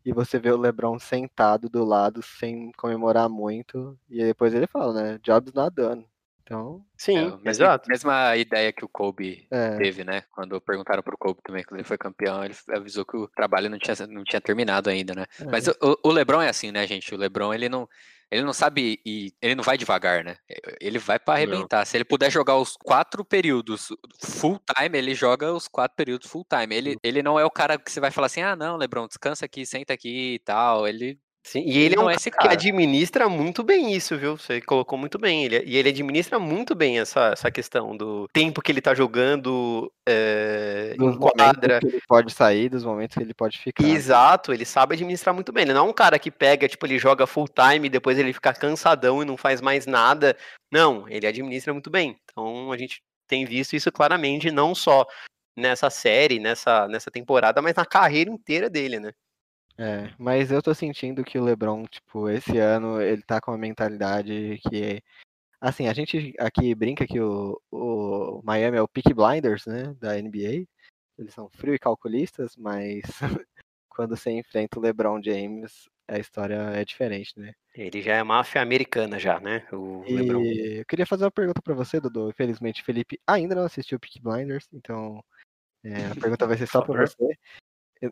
E 0.06 0.14
você 0.14 0.40
vê 0.40 0.52
o 0.52 0.58
LeBron 0.58 0.98
sentado 1.00 1.70
do 1.70 1.84
lado, 1.84 2.22
sem 2.24 2.72
comemorar 2.78 3.28
muito. 3.28 3.98
E 4.10 4.24
depois 4.24 4.54
ele 4.54 4.66
fala, 4.66 4.94
né? 4.94 5.20
Jobs 5.22 5.54
not 5.54 5.76
done. 5.76 6.08
Então. 6.48 6.82
Sim, 6.96 7.38
é, 7.44 7.50
exato. 7.50 7.90
Mesma 7.90 8.38
ideia 8.38 8.72
que 8.72 8.86
o 8.86 8.88
Kobe 8.88 9.46
é. 9.52 9.76
teve, 9.76 10.06
né? 10.06 10.24
Quando 10.32 10.62
perguntaram 10.62 11.04
pro 11.04 11.18
Kobe 11.18 11.42
também, 11.44 11.62
quando 11.62 11.82
ele 11.82 11.88
foi 11.88 11.98
campeão, 11.98 12.42
ele 12.46 12.56
avisou 12.70 13.06
que 13.06 13.18
o 13.18 13.28
trabalho 13.28 13.70
não 13.70 13.78
tinha, 13.78 14.08
não 14.08 14.24
tinha 14.24 14.40
terminado 14.40 14.90
ainda, 14.90 15.14
né? 15.14 15.26
É. 15.42 15.44
Mas 15.44 15.68
o, 15.68 16.00
o 16.02 16.10
LeBron 16.10 16.42
é 16.42 16.48
assim, 16.48 16.72
né, 16.72 16.88
gente? 16.88 17.14
O 17.14 17.18
LeBron, 17.18 17.54
ele 17.54 17.68
não 17.68 17.88
ele 18.30 18.44
não 18.44 18.54
sabe 18.54 19.00
e 19.06 19.34
ele 19.42 19.56
não 19.56 19.64
vai 19.64 19.78
devagar, 19.78 20.24
né? 20.24 20.36
Ele 20.82 21.00
vai 21.00 21.18
para 21.18 21.36
arrebentar. 21.36 21.80
Não. 21.80 21.86
Se 21.86 21.96
ele 21.96 22.04
puder 22.04 22.30
jogar 22.30 22.58
os 22.58 22.76
quatro 22.76 23.24
períodos 23.24 23.88
full 24.22 24.60
time, 24.76 24.98
ele 24.98 25.16
joga 25.16 25.54
os 25.54 25.68
quatro 25.68 25.96
períodos 25.96 26.30
full 26.30 26.46
time. 26.46 26.76
Ele, 26.76 26.98
ele 27.02 27.24
não 27.24 27.40
é 27.40 27.46
o 27.46 27.52
cara 27.52 27.78
que 27.78 27.92
você 27.92 28.00
vai 28.00 28.12
falar 28.12 28.28
assim: 28.28 28.42
ah, 28.42 28.56
não, 28.56 28.76
Lebron, 28.76 29.08
descansa 29.08 29.46
aqui, 29.46 29.66
senta 29.66 29.94
aqui 29.94 30.36
e 30.36 30.40
tal. 30.40 30.88
Ele 30.88 31.18
Sim, 31.48 31.64
e 31.66 31.78
ele 31.78 31.96
é 31.96 32.00
um 32.02 32.10
é 32.10 32.16
esse 32.16 32.30
cara 32.30 32.50
que 32.50 32.54
administra 32.54 33.30
muito 33.30 33.64
bem 33.64 33.96
isso, 33.96 34.18
viu? 34.18 34.36
Você 34.36 34.60
colocou 34.60 35.00
muito 35.00 35.18
bem. 35.18 35.46
Ele, 35.46 35.64
e 35.66 35.78
ele 35.78 35.88
administra 35.88 36.38
muito 36.38 36.76
bem 36.76 37.00
essa, 37.00 37.30
essa 37.30 37.50
questão 37.50 37.96
do 37.96 38.28
tempo 38.34 38.62
que 38.62 38.70
ele 38.70 38.82
tá 38.82 38.94
jogando 38.94 39.90
é, 40.06 40.94
dos 40.98 41.16
em 41.16 41.18
quadra. 41.18 41.80
que 41.80 41.88
ele 41.88 42.02
pode 42.06 42.34
sair, 42.34 42.68
dos 42.68 42.84
momentos 42.84 43.16
que 43.16 43.24
ele 43.24 43.34
pode 43.34 43.60
ficar. 43.60 43.82
Exato, 43.82 44.52
ele 44.52 44.66
sabe 44.66 44.96
administrar 44.96 45.34
muito 45.34 45.54
bem. 45.54 45.64
Ele 45.64 45.74
não 45.74 45.88
é 45.88 45.90
um 45.90 45.94
cara 45.94 46.20
que 46.20 46.30
pega, 46.30 46.68
tipo, 46.68 46.86
ele 46.86 47.00
joga 47.00 47.26
full 47.26 47.48
time, 47.48 47.88
depois 47.88 48.20
ele 48.20 48.34
fica 48.34 48.54
cansadão 48.54 49.22
e 49.22 49.26
não 49.26 49.38
faz 49.38 49.62
mais 49.62 49.86
nada. 49.86 50.36
Não, 50.70 51.08
ele 51.08 51.26
administra 51.26 51.72
muito 51.72 51.90
bem. 51.90 52.18
Então 52.30 52.74
a 52.74 52.78
gente 52.78 53.02
tem 53.26 53.46
visto 53.46 53.74
isso 53.74 53.90
claramente, 53.90 54.52
não 54.52 54.76
só 54.76 55.08
nessa 55.58 55.90
série, 55.90 56.40
nessa, 56.40 56.90
nessa 56.90 57.10
temporada, 57.10 57.62
mas 57.62 57.74
na 57.74 57.86
carreira 57.86 58.30
inteira 58.30 58.70
dele, 58.70 59.00
né? 59.00 59.14
É, 59.78 60.12
mas 60.18 60.52
eu 60.52 60.62
tô 60.62 60.74
sentindo 60.74 61.24
que 61.24 61.38
o 61.38 61.44
LeBron, 61.44 61.86
tipo, 61.86 62.28
esse 62.30 62.58
ano 62.58 63.00
ele 63.00 63.22
tá 63.22 63.40
com 63.40 63.52
uma 63.52 63.58
mentalidade 63.58 64.60
que 64.68 65.04
assim, 65.62 65.88
a 65.88 65.94
gente 65.94 66.34
aqui 66.40 66.74
brinca 66.74 67.06
que 67.06 67.20
o, 67.20 67.62
o 67.72 68.42
Miami 68.44 68.78
é 68.78 68.82
o 68.82 68.88
Peak 68.88 69.14
Blinders, 69.14 69.66
né, 69.66 69.96
da 70.00 70.18
NBA. 70.18 70.66
Eles 71.18 71.34
são 71.34 71.50
frio 71.50 71.76
e 71.76 71.80
calculistas, 71.80 72.56
mas 72.56 73.02
quando 73.90 74.16
você 74.16 74.32
enfrenta 74.32 74.80
o 74.80 74.82
LeBron 74.82 75.22
James, 75.24 75.88
a 76.08 76.18
história 76.18 76.56
é 76.74 76.84
diferente, 76.86 77.34
né? 77.38 77.54
Ele 77.76 78.02
já 78.02 78.16
é 78.16 78.24
máfia 78.24 78.62
americana 78.62 79.20
já, 79.20 79.40
né? 79.40 79.68
O 79.72 80.04
e 80.08 80.16
LeBron. 80.16 80.44
eu 80.44 80.86
queria 80.86 81.06
fazer 81.06 81.26
uma 81.26 81.32
pergunta 81.32 81.62
para 81.62 81.74
você, 81.74 82.00
Dudu. 82.00 82.30
Infelizmente, 82.30 82.84
Felipe 82.84 83.20
ainda 83.28 83.54
não 83.54 83.64
assistiu 83.64 84.00
Peak 84.00 84.22
Blinders, 84.22 84.68
então 84.74 85.24
é, 85.84 86.08
a 86.08 86.16
pergunta 86.16 86.48
vai 86.48 86.58
ser 86.58 86.68
só 86.68 86.82
para 86.82 87.06
você 87.06 87.38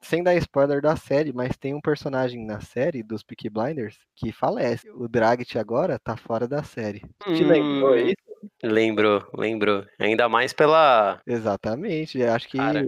sem 0.02 0.24
dar 0.24 0.36
spoiler 0.36 0.82
da 0.82 0.96
série, 0.96 1.32
mas 1.34 1.56
tem 1.58 1.74
um 1.74 1.82
personagem 1.82 2.46
na 2.46 2.60
série 2.60 3.04
dos 3.04 3.24
Peaky 3.24 3.50
Blinders 3.50 3.98
que 4.16 4.32
falece. 4.32 4.90
O 4.92 5.08
Dragt 5.08 5.58
agora 5.58 6.00
tá 6.00 6.16
fora 6.18 6.48
da 6.48 6.64
série. 6.64 7.02
Hum, 7.28 7.34
Te 7.34 7.44
lembrou 7.44 7.96
isso? 7.98 8.25
Lembro, 8.64 9.28
lembro. 9.34 9.86
Ainda 10.00 10.30
mais 10.30 10.54
pela. 10.54 11.22
Exatamente. 11.26 12.20
Eu 12.20 12.34
acho 12.34 12.48
que 12.48 12.58
Cara. 12.58 12.88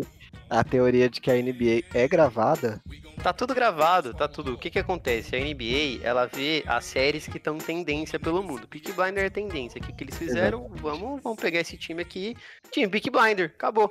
a 0.49 0.63
teoria 0.63 1.09
de 1.09 1.21
que 1.21 1.31
a 1.31 1.35
NBA 1.35 1.83
é 1.93 2.07
gravada. 2.07 2.81
Tá 3.21 3.33
tudo 3.33 3.55
gravado, 3.55 4.13
tá 4.13 4.27
tudo. 4.27 4.53
O 4.53 4.57
que 4.57 4.69
que 4.69 4.79
acontece? 4.79 5.35
A 5.35 5.39
NBA, 5.39 6.03
ela 6.03 6.27
vê 6.27 6.63
as 6.67 6.85
séries 6.85 7.27
que 7.27 7.37
estão 7.37 7.57
tendência 7.57 8.19
pelo 8.19 8.43
mundo. 8.43 8.67
Peaky 8.67 8.93
Blinder 8.93 9.25
é 9.25 9.29
tendência. 9.29 9.81
O 9.81 9.83
que, 9.83 9.91
que 9.91 10.03
eles 10.03 10.17
fizeram? 10.17 10.69
Vamos, 10.75 11.21
vamos 11.21 11.41
pegar 11.41 11.59
esse 11.59 11.77
time 11.77 12.01
aqui. 12.01 12.37
Time 12.71 12.87
Peaky 12.87 13.09
Blinder, 13.09 13.51
acabou. 13.55 13.89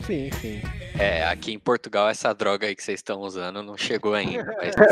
Sim, 0.00 0.30
sim. 0.32 0.62
É, 0.98 1.24
aqui 1.24 1.52
em 1.52 1.58
Portugal 1.58 2.08
essa 2.08 2.32
droga 2.32 2.66
aí 2.66 2.74
que 2.74 2.82
vocês 2.82 2.98
estão 2.98 3.20
usando 3.20 3.62
não 3.62 3.76
chegou 3.76 4.14
ainda. 4.14 4.44
Mas... 4.56 4.74
pra... 4.74 4.86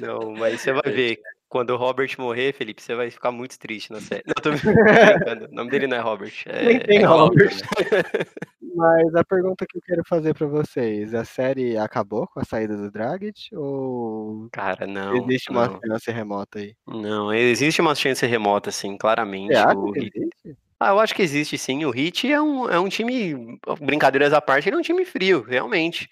Não, 0.00 0.32
mas 0.32 0.60
você 0.60 0.72
vai 0.72 0.92
ver. 0.92 1.20
Quando 1.54 1.70
o 1.70 1.76
Robert 1.76 2.10
morrer, 2.18 2.52
Felipe, 2.52 2.82
você 2.82 2.96
vai 2.96 3.12
ficar 3.12 3.30
muito 3.30 3.56
triste 3.56 3.92
na 3.92 4.00
série. 4.00 4.24
Não, 4.26 4.34
tô 4.34 4.50
brincando. 4.58 5.44
O 5.44 5.54
nome 5.54 5.70
dele 5.70 5.86
não 5.86 5.96
é 5.96 6.00
Robert. 6.00 6.32
É, 6.46 6.64
Nem 6.64 6.80
tem 6.80 6.98
é 6.98 7.04
Robert. 7.04 7.52
Robert. 7.52 8.26
Mas 8.74 9.14
a 9.14 9.22
pergunta 9.22 9.64
que 9.64 9.78
eu 9.78 9.82
quero 9.82 10.02
fazer 10.04 10.34
para 10.34 10.48
vocês, 10.48 11.14
a 11.14 11.24
série 11.24 11.78
acabou 11.78 12.26
com 12.26 12.40
a 12.40 12.44
saída 12.44 12.76
do 12.76 12.90
Dragic 12.90 13.54
ou 13.54 14.48
Cara, 14.50 14.84
não. 14.84 15.16
Existe 15.28 15.52
uma 15.52 15.68
não. 15.68 15.80
chance 15.86 16.10
remota 16.10 16.58
aí? 16.58 16.74
Não, 16.88 17.32
existe 17.32 17.80
uma 17.80 17.94
chance 17.94 18.26
remota, 18.26 18.72
sim, 18.72 18.96
claramente. 18.96 19.54
o... 19.54 19.92
existe? 19.96 20.58
Ah, 20.80 20.88
eu 20.88 20.98
acho 20.98 21.14
que 21.14 21.22
existe 21.22 21.56
sim. 21.56 21.84
O 21.84 21.96
Heat 21.96 22.32
é 22.32 22.42
um, 22.42 22.68
é 22.68 22.80
um 22.80 22.88
time, 22.88 23.60
brincadeiras 23.80 24.32
à 24.32 24.40
parte, 24.40 24.68
ele 24.68 24.74
é 24.74 24.78
um 24.80 24.82
time 24.82 25.04
frio, 25.04 25.42
realmente. 25.42 26.10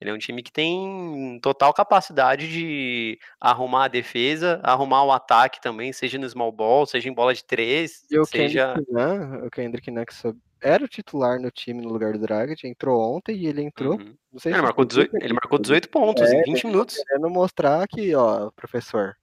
Ele 0.00 0.10
é 0.10 0.14
um 0.14 0.18
time 0.18 0.42
que 0.42 0.50
tem 0.50 1.38
total 1.42 1.74
capacidade 1.74 2.50
de 2.50 3.18
arrumar 3.38 3.84
a 3.84 3.88
defesa, 3.88 4.58
arrumar 4.62 5.04
o 5.04 5.12
ataque 5.12 5.60
também, 5.60 5.92
seja 5.92 6.18
no 6.18 6.28
small 6.28 6.50
ball, 6.50 6.86
seja 6.86 7.08
em 7.08 7.12
bola 7.12 7.34
de 7.34 7.44
três, 7.44 8.06
e 8.10 8.18
o 8.18 8.24
seja... 8.24 8.74
Kendrick 8.74 8.92
Nunn, 8.92 9.46
o 9.46 9.50
Kendrick 9.50 9.90
Nunn 9.90 10.04
que 10.06 10.14
era 10.62 10.84
o 10.84 10.88
titular 10.88 11.38
no 11.38 11.50
time 11.50 11.82
no 11.82 11.90
lugar 11.90 12.12
do 12.12 12.18
Dragic, 12.18 12.66
entrou 12.66 13.00
ontem 13.14 13.36
e 13.36 13.46
ele 13.46 13.62
entrou. 13.62 13.98
Uhum. 13.98 14.14
Não 14.32 14.38
sei 14.38 14.52
ele, 14.52 14.58
se 14.58 14.62
marcou 14.62 14.84
18, 14.84 15.16
ele 15.16 15.32
marcou 15.34 15.58
18 15.58 15.88
pontos 15.88 16.30
é, 16.30 16.40
em 16.40 16.42
20 16.44 16.66
minutos. 16.66 16.96
Querendo 16.96 17.30
mostrar 17.30 17.86
que, 17.86 18.14
ó, 18.14 18.50
professor. 18.50 19.16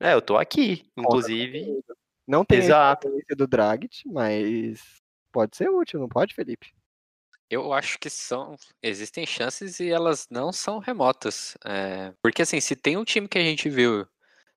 É, 0.00 0.14
eu 0.14 0.20
tô 0.20 0.36
aqui, 0.36 0.90
inclusive. 0.96 1.80
Não 2.26 2.44
tem 2.44 2.58
Exato. 2.58 3.08
a 3.30 3.34
do 3.34 3.46
Dragic, 3.46 4.02
mas 4.06 4.82
pode 5.30 5.56
ser 5.56 5.68
útil, 5.68 6.00
não 6.00 6.08
pode, 6.08 6.34
Felipe? 6.34 6.72
Eu 7.52 7.70
acho 7.74 7.98
que 7.98 8.08
são. 8.08 8.56
Existem 8.82 9.26
chances 9.26 9.78
e 9.78 9.90
elas 9.90 10.26
não 10.30 10.50
são 10.50 10.78
remotas. 10.78 11.54
É, 11.62 12.14
porque 12.22 12.40
assim, 12.40 12.58
se 12.60 12.74
tem 12.74 12.96
um 12.96 13.04
time 13.04 13.28
que 13.28 13.36
a 13.36 13.42
gente 13.42 13.68
viu 13.68 14.06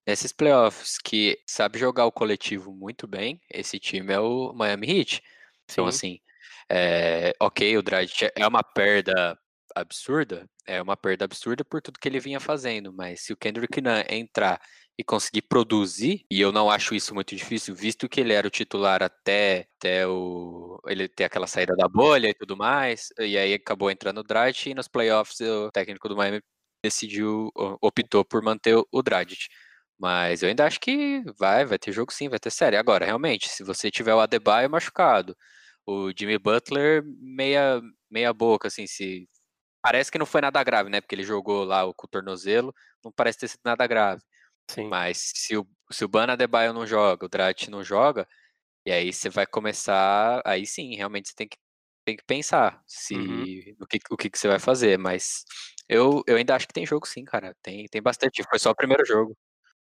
nesses 0.07 0.31
playoffs 0.31 0.97
que 0.97 1.37
sabe 1.45 1.77
jogar 1.77 2.05
o 2.05 2.11
coletivo 2.11 2.71
muito 2.71 3.05
bem, 3.05 3.41
esse 3.51 3.79
time 3.79 4.13
é 4.13 4.19
o 4.21 4.53
Miami 4.53 4.99
Heat. 4.99 5.21
Então, 5.69 5.87
assim, 5.87 6.21
é, 6.69 7.35
ok, 7.37 7.77
o 7.77 7.83
Dragic 7.83 8.31
é 8.33 8.47
uma 8.47 8.63
perda 8.63 9.37
absurda, 9.75 10.49
é 10.65 10.81
uma 10.81 10.97
perda 10.97 11.25
absurda 11.25 11.63
por 11.65 11.81
tudo 11.81 11.99
que 11.99 12.07
ele 12.07 12.19
vinha 12.19 12.39
fazendo, 12.39 12.93
mas 12.93 13.21
se 13.21 13.33
o 13.33 13.37
Kendrick 13.37 13.81
Nunn 13.81 14.03
entrar 14.09 14.61
e 14.97 15.03
conseguir 15.03 15.41
produzir, 15.43 16.25
e 16.31 16.39
eu 16.39 16.51
não 16.51 16.69
acho 16.69 16.95
isso 16.95 17.13
muito 17.13 17.35
difícil, 17.35 17.75
visto 17.75 18.07
que 18.07 18.21
ele 18.21 18.33
era 18.33 18.47
o 18.47 18.49
titular 18.51 19.03
até, 19.03 19.67
até 19.77 20.07
o, 20.07 20.79
ele 20.87 21.07
ter 21.09 21.25
aquela 21.25 21.47
saída 21.47 21.75
da 21.75 21.87
bolha 21.87 22.29
e 22.29 22.33
tudo 22.33 22.55
mais, 22.55 23.09
e 23.19 23.37
aí 23.37 23.53
acabou 23.53 23.91
entrando 23.91 24.19
o 24.19 24.23
Dragic, 24.23 24.69
e 24.69 24.73
nos 24.73 24.87
playoffs 24.87 25.39
o 25.41 25.69
técnico 25.71 26.07
do 26.07 26.15
Miami 26.15 26.41
decidiu, 26.83 27.51
optou 27.81 28.23
por 28.23 28.41
manter 28.43 28.75
o 28.91 29.01
Dragic. 29.01 29.47
Mas 29.97 30.43
eu 30.43 30.49
ainda 30.49 30.65
acho 30.65 30.79
que 30.79 31.23
vai, 31.37 31.65
vai 31.65 31.79
ter 31.79 31.91
jogo 31.91 32.11
sim, 32.11 32.29
vai 32.29 32.39
ter 32.39 32.51
série. 32.51 32.75
Agora, 32.77 33.05
realmente, 33.05 33.49
se 33.49 33.63
você 33.63 33.89
tiver 33.89 34.13
o 34.13 34.19
Adebayo 34.19 34.69
machucado, 34.69 35.35
o 35.85 36.11
Jimmy 36.17 36.37
Butler 36.37 37.03
meia, 37.21 37.81
meia 38.09 38.33
boca, 38.33 38.67
assim, 38.67 38.87
se... 38.87 39.27
Parece 39.85 40.11
que 40.11 40.17
não 40.17 40.25
foi 40.25 40.41
nada 40.41 40.63
grave, 40.63 40.89
né? 40.89 40.99
Porque 40.99 41.13
ele 41.13 41.23
jogou 41.23 41.63
lá 41.63 41.81
com 41.93 42.07
o 42.07 42.09
tornozelo, 42.09 42.73
não 43.03 43.11
parece 43.11 43.37
ter 43.37 43.47
sido 43.49 43.61
nada 43.63 43.85
grave. 43.85 44.19
Sim. 44.67 44.87
Mas 44.87 45.31
se 45.35 45.55
o, 45.55 45.67
se 45.91 46.03
o 46.03 46.07
Bana 46.07 46.33
Adebayo 46.33 46.73
não 46.73 46.87
joga, 46.87 47.23
o 47.23 47.29
Drat 47.29 47.67
não 47.69 47.83
joga, 47.83 48.27
e 48.83 48.91
aí 48.91 49.13
você 49.13 49.29
vai 49.29 49.45
começar. 49.45 50.41
Aí 50.43 50.65
sim, 50.65 50.95
realmente 50.95 51.29
você 51.29 51.35
tem 51.35 51.47
que, 51.47 51.55
tem 52.03 52.17
que 52.17 52.23
pensar 52.23 52.81
se 52.87 53.13
uhum. 53.15 53.75
o, 53.79 53.85
que, 53.85 53.99
o 54.09 54.17
que, 54.17 54.27
que 54.27 54.39
você 54.39 54.47
vai 54.47 54.57
fazer. 54.57 54.97
Mas 54.97 55.43
eu, 55.87 56.23
eu 56.25 56.35
ainda 56.37 56.55
acho 56.55 56.67
que 56.67 56.73
tem 56.73 56.83
jogo 56.83 57.07
sim, 57.07 57.23
cara. 57.23 57.55
Tem, 57.61 57.85
tem 57.85 58.01
bastante. 58.01 58.43
Foi 58.49 58.57
só 58.57 58.71
o 58.71 58.75
primeiro 58.75 59.05
jogo. 59.05 59.37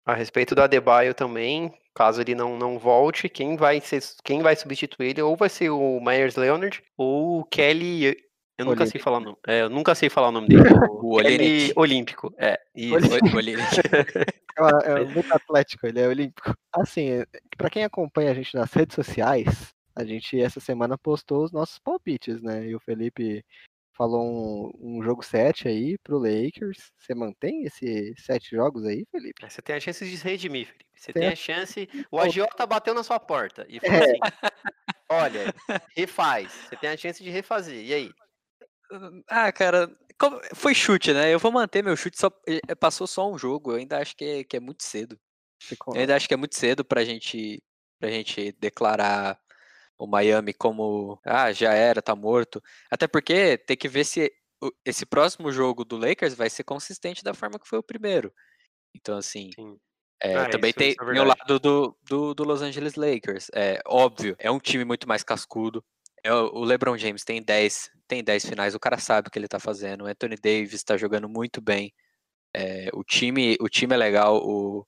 A 0.05 0.15
respeito 0.15 0.53
do 0.53 0.62
Adebayo 0.62 1.15
também, 1.15 1.73
caso 1.95 2.21
ele 2.21 2.35
não, 2.35 2.59
não 2.59 2.77
volte, 2.77 3.29
quem 3.29 3.57
vai 3.57 3.81
ser, 3.81 4.03
quem 4.25 4.43
vai 4.43 4.57
substituir 4.57 5.11
ele 5.11 5.23
ou 5.23 5.37
vai 5.37 5.49
ser 5.49 5.71
o 5.71 6.01
Myers 6.01 6.35
Leonard 6.35 6.83
ou 6.97 7.38
o 7.38 7.45
Kelly 7.45 8.17
eu 8.59 8.67
nunca 8.67 8.87
sei 8.87 9.01
falar 9.01 9.19
o 9.19 9.21
nome. 9.21 9.37
É, 9.47 9.62
eu 9.62 9.71
nunca 9.71 9.95
sei 9.95 10.09
falar 10.09 10.29
o 10.29 10.33
nome 10.33 10.49
dele. 10.49 10.62
O, 11.03 11.17
o 11.17 11.81
Olímpico. 11.81 12.33
É, 12.38 12.59
isso. 12.75 12.95
é, 14.87 15.03
é 15.03 15.05
muito 15.05 15.33
atlético, 15.35 15.87
ele 15.87 16.01
é 16.01 16.07
olímpico. 16.07 16.55
Assim, 16.73 17.25
para 17.57 17.69
quem 17.69 17.83
acompanha 17.83 18.31
a 18.31 18.35
gente 18.35 18.55
nas 18.55 18.73
redes 18.73 18.95
sociais, 18.95 19.75
a 19.97 20.05
gente 20.05 20.41
essa 20.41 20.61
semana 20.61 20.97
postou 20.97 21.45
os 21.45 21.51
nossos 21.51 21.79
palpites, 21.79 22.41
né? 22.41 22.67
E 22.67 22.75
o 22.75 22.81
Felipe 22.81 23.45
falou 23.95 24.23
um, 24.81 24.99
um 24.99 25.03
jogo 25.03 25.23
7 25.23 25.69
aí 25.69 25.99
pro 25.99 26.19
Lakers. 26.19 26.93
Você 26.99 27.15
mantém 27.15 27.65
esses 27.65 28.15
sete 28.25 28.55
jogos 28.55 28.85
aí, 28.85 29.05
Felipe? 29.11 29.45
É, 29.45 29.49
você 29.49 29.62
tem 29.62 29.77
a 29.77 29.81
chance 29.81 30.09
de 30.09 30.17
se 30.17 30.25
redimir, 30.25 30.67
Felipe. 30.67 30.87
Você 30.95 31.12
tem, 31.12 31.23
tem 31.23 31.33
a 31.33 31.37
chance. 31.37 31.88
O 32.11 32.19
agiota 32.19 32.67
bateu 32.67 32.95
na 32.95 33.03
sua 33.03 33.19
porta 33.19 33.67
e 33.69 33.81
falou 33.81 33.97
é. 33.97 34.05
assim: 34.05 34.19
olha, 35.09 35.55
refaz. 35.97 36.53
Você 36.53 36.77
tem 36.77 36.91
a 36.91 36.97
chance 36.97 37.23
de 37.23 37.31
refazer. 37.31 37.85
E 37.85 37.93
aí? 37.93 38.11
Ah, 39.28 39.52
cara, 39.52 39.90
foi 40.55 40.74
chute, 40.74 41.12
né? 41.12 41.33
Eu 41.33 41.38
vou 41.38 41.52
manter 41.52 41.83
meu 41.83 41.96
chute, 41.96 42.18
só 42.18 42.31
eh, 42.46 42.74
passou 42.74 43.07
só 43.07 43.31
um 43.31 43.38
jogo. 43.38 43.72
Eu 43.72 43.76
ainda 43.76 43.98
acho 43.98 44.16
que 44.16 44.24
é, 44.24 44.44
que 44.44 44.57
é 44.57 44.61
muito 44.61 44.83
cedo. 44.83 45.18
Eu 45.94 46.00
ainda 46.00 46.16
acho 46.16 46.28
que 46.28 46.35
é 46.35 46.37
muito 46.37 46.57
cedo 46.57 46.85
pra 46.85 47.05
gente, 47.05 47.62
pra 47.98 48.11
gente 48.11 48.52
declarar 48.59 49.38
o 49.98 50.07
Miami 50.07 50.52
como 50.52 51.20
ah, 51.24 51.52
já 51.52 51.72
era, 51.72 52.02
tá 52.02 52.14
morto. 52.14 52.62
Até 52.90 53.07
porque 53.07 53.59
tem 53.59 53.76
que 53.76 53.88
ver 53.88 54.05
se 54.05 54.33
esse 54.85 55.07
próximo 55.07 55.50
jogo 55.50 55.85
do 55.85 55.96
Lakers 55.96 56.35
vai 56.35 56.50
ser 56.50 56.64
consistente 56.64 57.24
da 57.24 57.35
forma 57.35 57.59
que 57.59 57.68
foi 57.68 57.78
o 57.78 57.83
primeiro. 57.83 58.33
Então, 58.94 59.16
assim. 59.16 59.50
É, 60.20 60.37
ah, 60.37 60.48
também 60.48 60.70
isso, 60.70 60.78
tem, 60.78 60.90
isso 60.90 61.02
é 61.02 61.20
o 61.20 61.24
lado 61.24 61.59
do, 61.59 61.98
do, 62.02 62.35
do, 62.35 62.44
Los 62.44 62.62
Angeles 62.62 62.94
Lakers. 62.94 63.50
É 63.55 63.81
óbvio, 63.87 64.37
é 64.38 64.50
um 64.50 64.61
time 64.61 64.85
muito 64.85 65.09
mais 65.09 65.24
cascudo. 65.24 65.85
É, 66.24 66.32
o 66.32 66.62
LeBron 66.64 66.96
James 66.96 67.24
tem 67.24 67.42
10, 67.42 67.90
tem 68.06 68.22
10 68.22 68.46
finais, 68.46 68.74
o 68.74 68.80
cara 68.80 68.98
sabe 68.98 69.28
o 69.28 69.30
que 69.30 69.38
ele 69.38 69.48
tá 69.48 69.58
fazendo. 69.58 70.04
O 70.04 70.06
Anthony 70.06 70.37
Davis 70.37 70.85
tá 70.85 70.96
jogando 70.96 71.28
muito 71.28 71.61
bem. 71.61 71.92
É, 72.54 72.90
o, 72.92 73.02
time, 73.02 73.56
o 73.61 73.68
time 73.68 73.94
é 73.94 73.96
legal. 73.96 74.37
O, 74.37 74.87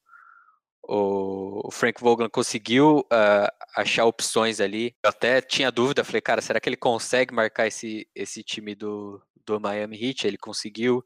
o, 0.87 1.71
Frank 1.73 2.01
Vogel 2.01 2.31
conseguiu 2.31 2.99
uh, 3.01 3.49
achar 3.77 4.05
opções 4.05 4.61
ali. 4.61 4.95
Eu 5.03 5.11
até 5.11 5.41
tinha 5.41 5.71
dúvida, 5.71 6.05
falei, 6.05 6.21
cara, 6.21 6.41
será 6.43 6.61
que 6.61 6.69
ele 6.69 6.77
consegue 6.77 7.35
marcar 7.35 7.67
esse, 7.67 8.09
esse 8.15 8.43
time 8.43 8.75
do, 8.75 9.21
do 9.47 9.61
Miami 9.61 9.97
Heat? 10.03 10.27
Ele 10.27 10.39
conseguiu. 10.39 11.05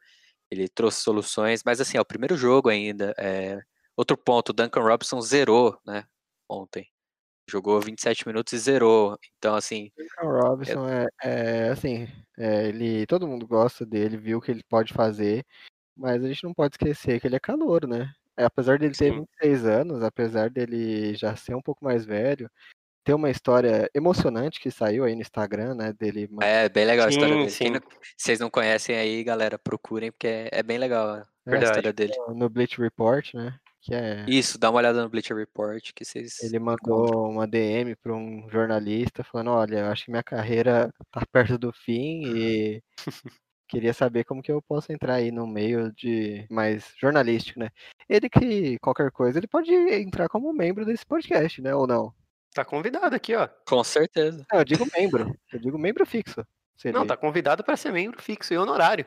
ele 0.51 0.69
trouxe 0.69 1.03
soluções, 1.03 1.63
mas 1.65 1.81
assim, 1.81 1.97
é 1.97 2.01
o 2.01 2.05
primeiro 2.05 2.37
jogo 2.37 2.69
ainda. 2.69 3.15
É... 3.19 3.59
Outro 3.97 4.17
ponto, 4.17 4.51
o 4.51 4.53
Duncan 4.53 4.83
Robinson 4.83 5.21
zerou, 5.21 5.79
né, 5.87 6.05
ontem. 6.49 6.87
Jogou 7.51 7.81
27 7.81 8.27
minutos 8.27 8.53
e 8.53 8.59
zerou. 8.59 9.19
Então, 9.39 9.55
assim. 9.55 9.91
Duncan 10.21 10.41
Robinson 10.41 10.89
é, 10.89 11.07
é 11.23 11.69
assim, 11.69 12.09
é, 12.39 12.67
ele, 12.69 13.07
todo 13.07 13.27
mundo 13.27 13.47
gosta 13.47 13.85
dele, 13.87 14.17
viu 14.17 14.39
o 14.39 14.41
que 14.41 14.51
ele 14.51 14.63
pode 14.69 14.93
fazer, 14.93 15.45
mas 15.97 16.23
a 16.25 16.29
gente 16.29 16.45
não 16.45 16.53
pode 16.55 16.75
esquecer 16.75 17.21
que 17.21 17.27
ele 17.27 17.37
é 17.37 17.41
calor, 17.41 17.87
né? 17.87 18.13
É, 18.37 18.45
apesar 18.45 18.79
dele 18.79 18.95
ter 18.95 19.13
Sim. 19.13 19.21
26 19.43 19.67
anos, 19.67 20.03
apesar 20.03 20.51
dele 20.51 21.15
já 21.15 21.35
ser 21.37 21.55
um 21.55 21.63
pouco 21.63 21.85
mais 21.85 22.05
velho, 22.05 22.51
tem 23.05 23.15
uma 23.15 23.31
história 23.31 23.89
emocionante 23.95 24.61
que 24.61 24.71
saiu 24.71 25.05
aí 25.05 25.15
no 25.15 25.23
Instagram, 25.23 25.75
né? 25.75 25.93
Dele 25.93 26.29
É 26.41 26.69
bem 26.69 26.85
legal 26.85 27.07
a 27.07 27.09
história 27.11 27.35
Sim, 27.35 27.41
dele. 27.41 27.51
Sim. 27.51 27.71
não- 27.71 27.81
vocês 28.17 28.39
não 28.41 28.51
conhecem 28.51 28.97
aí, 28.97 29.25
galera, 29.25 29.59
procurem, 29.59 30.13
porque 30.13 30.27
é, 30.27 30.49
é 30.53 30.63
bem 30.63 30.79
legal 30.79 31.09
a- 31.09 31.21
a 31.21 31.27
Verdade. 31.47 31.65
história 31.71 31.93
dele. 31.93 32.13
no 32.29 32.49
Bleach 32.49 32.79
Report, 32.81 33.35
né? 33.35 33.59
Que 33.81 33.95
é 33.95 34.25
Isso, 34.29 34.59
dá 34.59 34.71
uma 34.71 34.79
olhada 34.79 35.03
no 35.03 35.09
Bleacher 35.09 35.37
Report, 35.37 35.93
que 35.95 36.05
vocês. 36.05 36.43
Ele 36.43 36.57
encontram. 36.57 36.97
mandou 36.97 37.31
uma 37.31 37.47
DM 37.47 37.95
para 37.97 38.13
um 38.13 38.49
jornalista 38.51 39.23
falando, 39.23 39.51
olha, 39.51 39.79
eu 39.81 39.87
acho 39.87 40.05
que 40.05 40.11
minha 40.11 40.23
carreira 40.23 40.93
tá 41.11 41.23
perto 41.31 41.57
do 41.57 41.73
fim 41.73 42.23
e 42.27 42.83
queria 43.69 43.93
saber 43.95 44.25
como 44.25 44.43
que 44.43 44.51
eu 44.51 44.61
posso 44.63 44.91
entrar 44.93 45.15
aí 45.15 45.31
no 45.31 45.47
meio 45.47 45.93
de 45.93 46.47
mais 46.51 46.93
jornalístico, 47.01 47.61
né? 47.61 47.69
Ele 48.09 48.29
que 48.29 48.79
qualquer 48.81 49.11
coisa, 49.13 49.39
ele 49.39 49.47
pode 49.47 49.73
entrar 49.73 50.29
como 50.29 50.53
membro 50.53 50.85
desse 50.85 51.07
podcast, 51.07 51.61
né? 51.63 51.75
Ou 51.75 51.87
não? 51.87 52.13
Tá 52.55 52.65
convidado 52.65 53.15
aqui, 53.15 53.37
ó. 53.37 53.49
Com 53.69 53.85
certeza. 53.85 54.45
Não, 54.53 54.61
eu 54.61 54.65
digo 54.65 54.87
membro. 54.97 55.33
Eu 55.53 55.61
digo 55.61 55.79
membro 55.79 56.05
fixo. 56.05 56.45
Se 56.77 56.91
Não, 56.93 57.07
tá 57.07 57.17
convidado 57.17 57.63
para 57.63 57.77
ser 57.77 57.93
membro 57.93 58.23
fixo 58.23 58.55
e 58.55 58.59
honorário. 58.59 59.07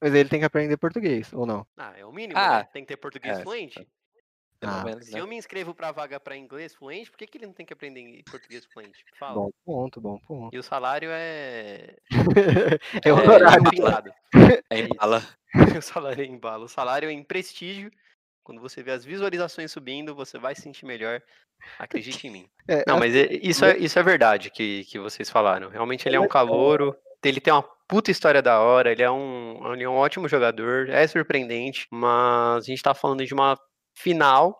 Mas 0.00 0.14
ele 0.14 0.28
tem 0.28 0.40
que 0.40 0.46
aprender 0.46 0.76
português, 0.76 1.32
ou 1.32 1.44
não? 1.44 1.66
Ah, 1.76 1.92
é 1.96 2.04
o 2.04 2.12
mínimo, 2.12 2.38
Ah, 2.38 2.58
né? 2.58 2.68
Tem 2.72 2.82
que 2.82 2.88
ter 2.88 2.96
português 2.96 3.38
é, 3.38 3.42
fluente. 3.42 3.86
Ah, 4.62 4.84
menos, 4.84 5.06
Se 5.06 5.12
né? 5.12 5.20
eu 5.20 5.26
me 5.26 5.36
inscrevo 5.36 5.74
pra 5.74 5.90
vaga 5.90 6.20
pra 6.20 6.36
inglês 6.36 6.74
fluente, 6.74 7.10
por 7.10 7.16
que, 7.16 7.26
que 7.26 7.38
ele 7.38 7.46
não 7.46 7.52
tem 7.54 7.64
que 7.64 7.72
aprender 7.72 8.00
em 8.00 8.22
português 8.24 8.64
fluente? 8.66 9.04
Fala. 9.18 9.34
Bom 9.34 9.50
ponto, 9.64 10.00
bom 10.00 10.18
ponto. 10.18 10.54
E 10.54 10.58
o 10.58 10.62
salário 10.62 11.10
é. 11.12 11.96
É 13.04 13.12
honorário. 13.12 13.66
é 13.66 13.70
pingado. 13.70 14.12
É 14.70 14.78
em 14.80 14.88
bala. 14.88 15.22
o 15.78 15.82
salário 15.82 16.22
é 16.22 16.26
em 16.26 16.38
bala. 16.38 16.64
O 16.64 16.68
salário 16.68 17.08
é 17.08 17.12
em 17.12 17.22
prestígio. 17.24 17.90
Quando 18.44 18.60
você 18.60 18.82
vê 18.82 18.92
as 18.92 19.04
visualizações 19.04 19.70
subindo, 19.72 20.14
você 20.14 20.38
vai 20.38 20.54
se 20.54 20.62
sentir 20.62 20.84
melhor. 20.84 21.22
Acredite 21.78 22.26
em 22.26 22.30
mim. 22.30 22.50
É, 22.68 22.84
Não, 22.86 22.98
mas 22.98 23.14
é- 23.14 23.28
isso 23.42 23.64
é, 23.64 23.76
isso 23.76 23.98
é 23.98 24.02
verdade 24.02 24.50
que, 24.50 24.84
que 24.84 24.98
vocês 24.98 25.28
falaram. 25.30 25.68
Realmente 25.68 26.08
ele 26.08 26.16
é 26.16 26.20
um 26.20 26.28
calouro. 26.28 26.96
Ele 27.24 27.40
tem 27.40 27.52
uma 27.52 27.64
puta 27.88 28.10
história 28.10 28.40
da 28.40 28.60
hora. 28.60 28.92
Ele 28.92 29.02
é 29.02 29.10
um, 29.10 29.72
ele 29.72 29.84
é 29.84 29.88
um 29.88 29.94
ótimo 29.94 30.28
jogador. 30.28 30.88
É 30.88 31.06
surpreendente. 31.06 31.86
Mas 31.90 32.64
a 32.64 32.66
gente 32.66 32.82
tá 32.82 32.94
falando 32.94 33.24
de 33.24 33.34
uma 33.34 33.58
final 33.96 34.56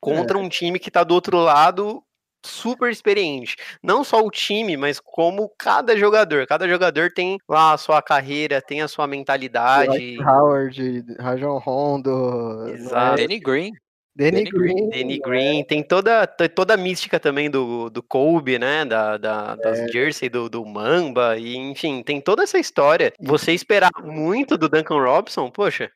contra 0.00 0.38
um 0.38 0.48
time 0.48 0.78
que 0.78 0.90
tá 0.90 1.02
do 1.02 1.14
outro 1.14 1.38
lado 1.38 2.02
super 2.44 2.90
experiente. 2.90 3.56
Não 3.82 4.04
só 4.04 4.20
o 4.22 4.30
time, 4.30 4.76
mas 4.76 5.00
como 5.00 5.50
cada 5.58 5.96
jogador. 5.96 6.46
Cada 6.46 6.68
jogador 6.68 7.10
tem 7.10 7.38
lá 7.48 7.72
a 7.72 7.78
sua 7.78 8.02
carreira, 8.02 8.60
tem 8.60 8.82
a 8.82 8.88
sua 8.88 9.06
mentalidade. 9.06 10.22
Howard, 10.22 11.04
Rajon 11.18 11.58
Rondo, 11.58 12.10
não 12.10 12.68
é? 12.68 12.72
Exato. 12.72 13.16
Danny 13.16 13.40
Green. 13.40 13.72
Danny 14.16 14.44
Danny 14.44 14.50
Green. 14.50 14.90
Danny 14.90 15.18
Green, 15.18 15.64
tem 15.64 15.82
toda, 15.82 16.26
toda 16.26 16.74
a 16.74 16.76
mística 16.76 17.18
também 17.18 17.50
do, 17.50 17.90
do 17.90 18.02
Kobe, 18.02 18.58
né? 18.58 18.84
Da, 18.84 19.16
da, 19.16 19.56
das 19.56 19.90
jersey 19.90 20.28
do, 20.28 20.48
do 20.48 20.64
Mamba, 20.64 21.36
e 21.36 21.56
enfim, 21.56 22.02
tem 22.02 22.20
toda 22.20 22.44
essa 22.44 22.58
história. 22.58 23.12
Você 23.18 23.52
esperar 23.52 23.90
muito 24.02 24.56
do 24.56 24.68
Duncan 24.68 25.02
Robinson, 25.02 25.50
poxa, 25.50 25.90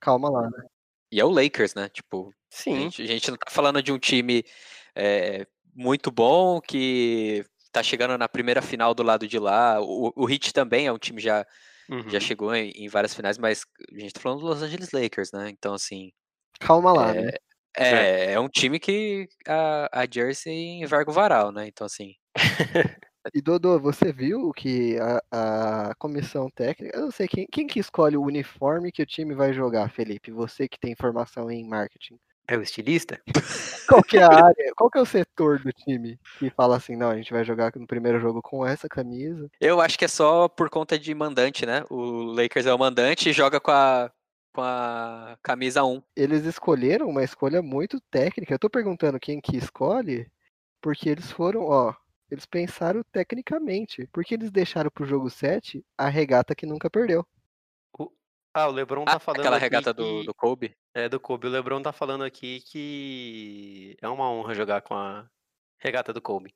Calma 0.00 0.30
lá, 0.30 0.50
né? 0.50 0.64
E 1.12 1.20
é 1.20 1.24
o 1.24 1.30
Lakers, 1.30 1.74
né? 1.74 1.88
Tipo, 1.88 2.30
a 2.30 2.32
sim, 2.48 2.82
gente, 2.82 3.02
a 3.02 3.06
gente 3.06 3.30
não 3.30 3.36
tá 3.36 3.50
falando 3.50 3.82
de 3.82 3.92
um 3.92 3.98
time 3.98 4.42
é, 4.94 5.46
muito 5.74 6.10
bom 6.10 6.60
que 6.60 7.44
tá 7.70 7.82
chegando 7.82 8.16
na 8.16 8.28
primeira 8.28 8.62
final 8.62 8.94
do 8.94 9.02
lado 9.02 9.28
de 9.28 9.38
lá. 9.38 9.80
O, 9.80 10.12
o 10.16 10.30
Heat 10.30 10.52
também 10.54 10.86
é 10.86 10.92
um 10.92 10.98
time 10.98 11.20
já 11.20 11.46
uhum. 11.88 12.08
já 12.08 12.18
chegou 12.18 12.54
em, 12.54 12.70
em 12.70 12.88
várias 12.88 13.14
finais, 13.14 13.36
mas 13.36 13.64
a 13.94 13.98
gente 13.98 14.14
tá 14.14 14.20
falando 14.20 14.40
do 14.40 14.46
Los 14.46 14.62
Angeles 14.62 14.90
Lakers, 14.92 15.32
né? 15.32 15.50
Então, 15.50 15.74
assim, 15.74 16.10
Calma 16.58 16.92
lá, 16.92 17.12
né? 17.12 17.30
é, 17.76 18.32
é 18.32 18.40
um 18.40 18.48
time 18.48 18.80
que 18.80 19.28
a, 19.46 20.02
a 20.02 20.06
Jersey 20.10 20.82
enverga 20.82 21.10
o 21.10 21.14
varal, 21.14 21.52
né? 21.52 21.68
Então, 21.68 21.86
assim, 21.86 22.14
E 23.34 23.42
Dodô, 23.42 23.78
você 23.78 24.12
viu 24.12 24.50
que 24.52 24.96
a, 24.98 25.90
a 25.90 25.94
comissão 25.96 26.48
técnica, 26.48 26.96
eu 26.96 27.02
não 27.02 27.10
sei 27.10 27.28
quem, 27.28 27.46
quem 27.52 27.66
que 27.66 27.78
escolhe 27.78 28.16
o 28.16 28.22
uniforme 28.22 28.90
que 28.90 29.02
o 29.02 29.06
time 29.06 29.34
vai 29.34 29.52
jogar, 29.52 29.90
Felipe? 29.90 30.30
Você 30.30 30.66
que 30.66 30.80
tem 30.80 30.94
formação 30.96 31.50
em 31.50 31.68
marketing. 31.68 32.18
é 32.48 32.56
o 32.56 32.62
estilista? 32.62 33.20
Qual 33.86 34.02
que 34.02 34.16
é 34.16 34.22
a 34.22 34.32
área, 34.32 34.72
qual 34.76 34.88
que 34.88 34.98
é 34.98 35.00
o 35.00 35.06
setor 35.06 35.58
do 35.58 35.72
time 35.72 36.16
que 36.38 36.48
fala 36.50 36.76
assim, 36.76 36.94
não, 36.94 37.10
a 37.10 37.16
gente 37.16 37.32
vai 37.32 37.44
jogar 37.44 37.72
no 37.74 37.88
primeiro 37.88 38.20
jogo 38.20 38.40
com 38.40 38.64
essa 38.64 38.88
camisa? 38.88 39.50
eu 39.60 39.80
acho 39.80 39.98
que 39.98 40.04
é 40.04 40.08
só 40.08 40.48
por 40.48 40.70
conta 40.70 40.96
de 40.96 41.12
mandante, 41.12 41.66
né? 41.66 41.84
O 41.90 42.22
Lakers 42.32 42.66
é 42.66 42.72
o 42.72 42.78
mandante 42.78 43.28
e 43.28 43.32
joga 43.32 43.58
com 43.58 43.72
a, 43.72 44.08
com 44.52 44.62
a 44.62 45.38
camisa 45.42 45.84
1. 45.84 46.02
Eles 46.16 46.44
escolheram 46.44 47.08
uma 47.08 47.22
escolha 47.22 47.62
muito 47.62 48.00
técnica. 48.10 48.54
Eu 48.54 48.58
tô 48.58 48.68
perguntando 48.68 49.18
quem 49.20 49.40
que 49.40 49.56
escolhe, 49.56 50.30
porque 50.80 51.08
eles 51.08 51.30
foram, 51.30 51.62
ó, 51.62 51.94
eles 52.30 52.46
pensaram 52.46 53.02
tecnicamente, 53.12 54.08
porque 54.12 54.34
eles 54.34 54.50
deixaram 54.50 54.90
pro 54.90 55.06
jogo 55.06 55.30
7 55.30 55.84
a 55.96 56.08
regata 56.08 56.54
que 56.54 56.66
nunca 56.66 56.90
perdeu. 56.90 57.26
Ah, 58.52 58.66
o 58.66 58.72
Lebron 58.72 59.04
tá 59.04 59.14
Ah, 59.14 59.18
falando 59.20 59.40
aquela 59.42 59.56
aqui 59.58 59.64
regata 59.66 59.94
do, 59.94 60.20
que- 60.20 60.26
do 60.26 60.34
Kobe. 60.34 60.74
É, 60.92 61.08
do 61.08 61.20
Kobe. 61.20 61.46
O 61.46 61.50
Lebron 61.50 61.80
tá 61.80 61.92
falando 61.92 62.24
aqui 62.24 62.60
que 62.62 63.96
é 64.02 64.08
uma 64.08 64.28
honra 64.28 64.54
jogar 64.54 64.82
com 64.82 64.92
a 64.92 65.28
regata 65.78 66.12
do 66.12 66.20
Kobe. 66.20 66.52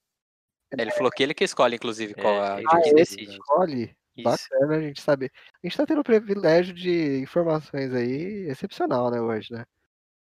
Ele 0.76 0.90
falou 0.90 1.12
que 1.12 1.22
ele 1.22 1.32
que 1.34 1.44
escolhe, 1.44 1.76
inclusive, 1.76 2.14
qual 2.14 2.34
É, 2.34 2.38
a 2.40 2.54
Ah, 2.56 2.80
que 2.82 2.88
ele 2.88 2.94
decide. 2.96 3.30
escolhe? 3.30 3.96
Isso. 4.16 4.24
Bacana 4.24 4.76
a 4.76 4.80
gente 4.80 5.00
saber. 5.00 5.32
A 5.62 5.66
gente 5.66 5.76
tá 5.76 5.86
tendo 5.86 6.00
o 6.00 6.04
privilégio 6.04 6.72
de 6.72 7.18
informações 7.20 7.92
aí 7.92 8.46
excepcional, 8.48 9.10
né, 9.10 9.20
hoje, 9.20 9.52
né? 9.52 9.64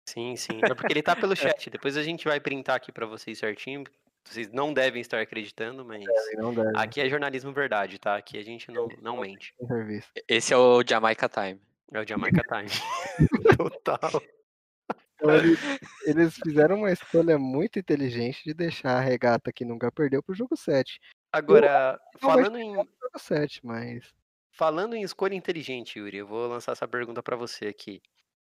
Sim, 0.09 0.37
sim. 0.37 0.61
É 0.63 0.75
porque 0.75 0.93
ele 0.93 1.03
tá 1.03 1.17
pelo 1.17 1.35
chat. 1.35 1.69
Depois 1.69 1.97
a 1.97 2.03
gente 2.03 2.25
vai 2.27 2.39
printar 2.39 2.77
aqui 2.77 2.93
pra 2.93 3.07
vocês 3.07 3.39
certinho. 3.39 3.85
Vocês 4.25 4.51
não 4.53 4.73
devem 4.73 5.01
estar 5.01 5.21
acreditando, 5.21 5.85
mas 5.85 6.05
Não 6.35 6.53
deve 6.53 6.73
aqui 6.75 7.01
é 7.01 7.09
jornalismo 7.09 7.53
verdade, 7.53 7.99
tá? 7.99 8.17
Aqui 8.17 8.39
a 8.39 8.43
gente 8.43 8.71
não, 8.73 8.89
não 9.01 9.21
mente. 9.21 9.55
Esse 10.29 10.53
é 10.53 10.57
o 10.57 10.83
Jamaica 10.87 11.29
Time. 11.29 11.61
É 11.93 12.01
o 12.01 12.07
Jamaica 12.07 12.43
Time. 12.43 12.69
Total. 13.57 14.23
Então, 15.15 15.35
eles, 15.35 15.59
eles 16.05 16.35
fizeram 16.35 16.77
uma 16.77 16.93
escolha 16.93 17.39
muito 17.39 17.79
inteligente 17.79 18.43
de 18.45 18.53
deixar 18.53 18.97
a 18.97 19.01
regata 19.01 19.53
que 19.53 19.65
nunca 19.65 19.91
perdeu 19.91 20.23
pro 20.23 20.35
jogo 20.35 20.57
7. 20.57 21.01
Agora, 21.33 22.01
vai 22.21 22.33
falando 22.33 22.59
em, 22.59 22.75
7, 23.17 23.65
mas. 23.65 24.15
falando 24.51 24.95
em 24.95 25.03
escolha 25.03 25.35
inteligente, 25.35 25.99
Yuri, 25.99 26.19
eu 26.19 26.27
vou 26.27 26.47
lançar 26.47 26.73
essa 26.73 26.89
pergunta 26.89 27.23
pra 27.23 27.37
você 27.37 27.67
aqui. 27.67 28.01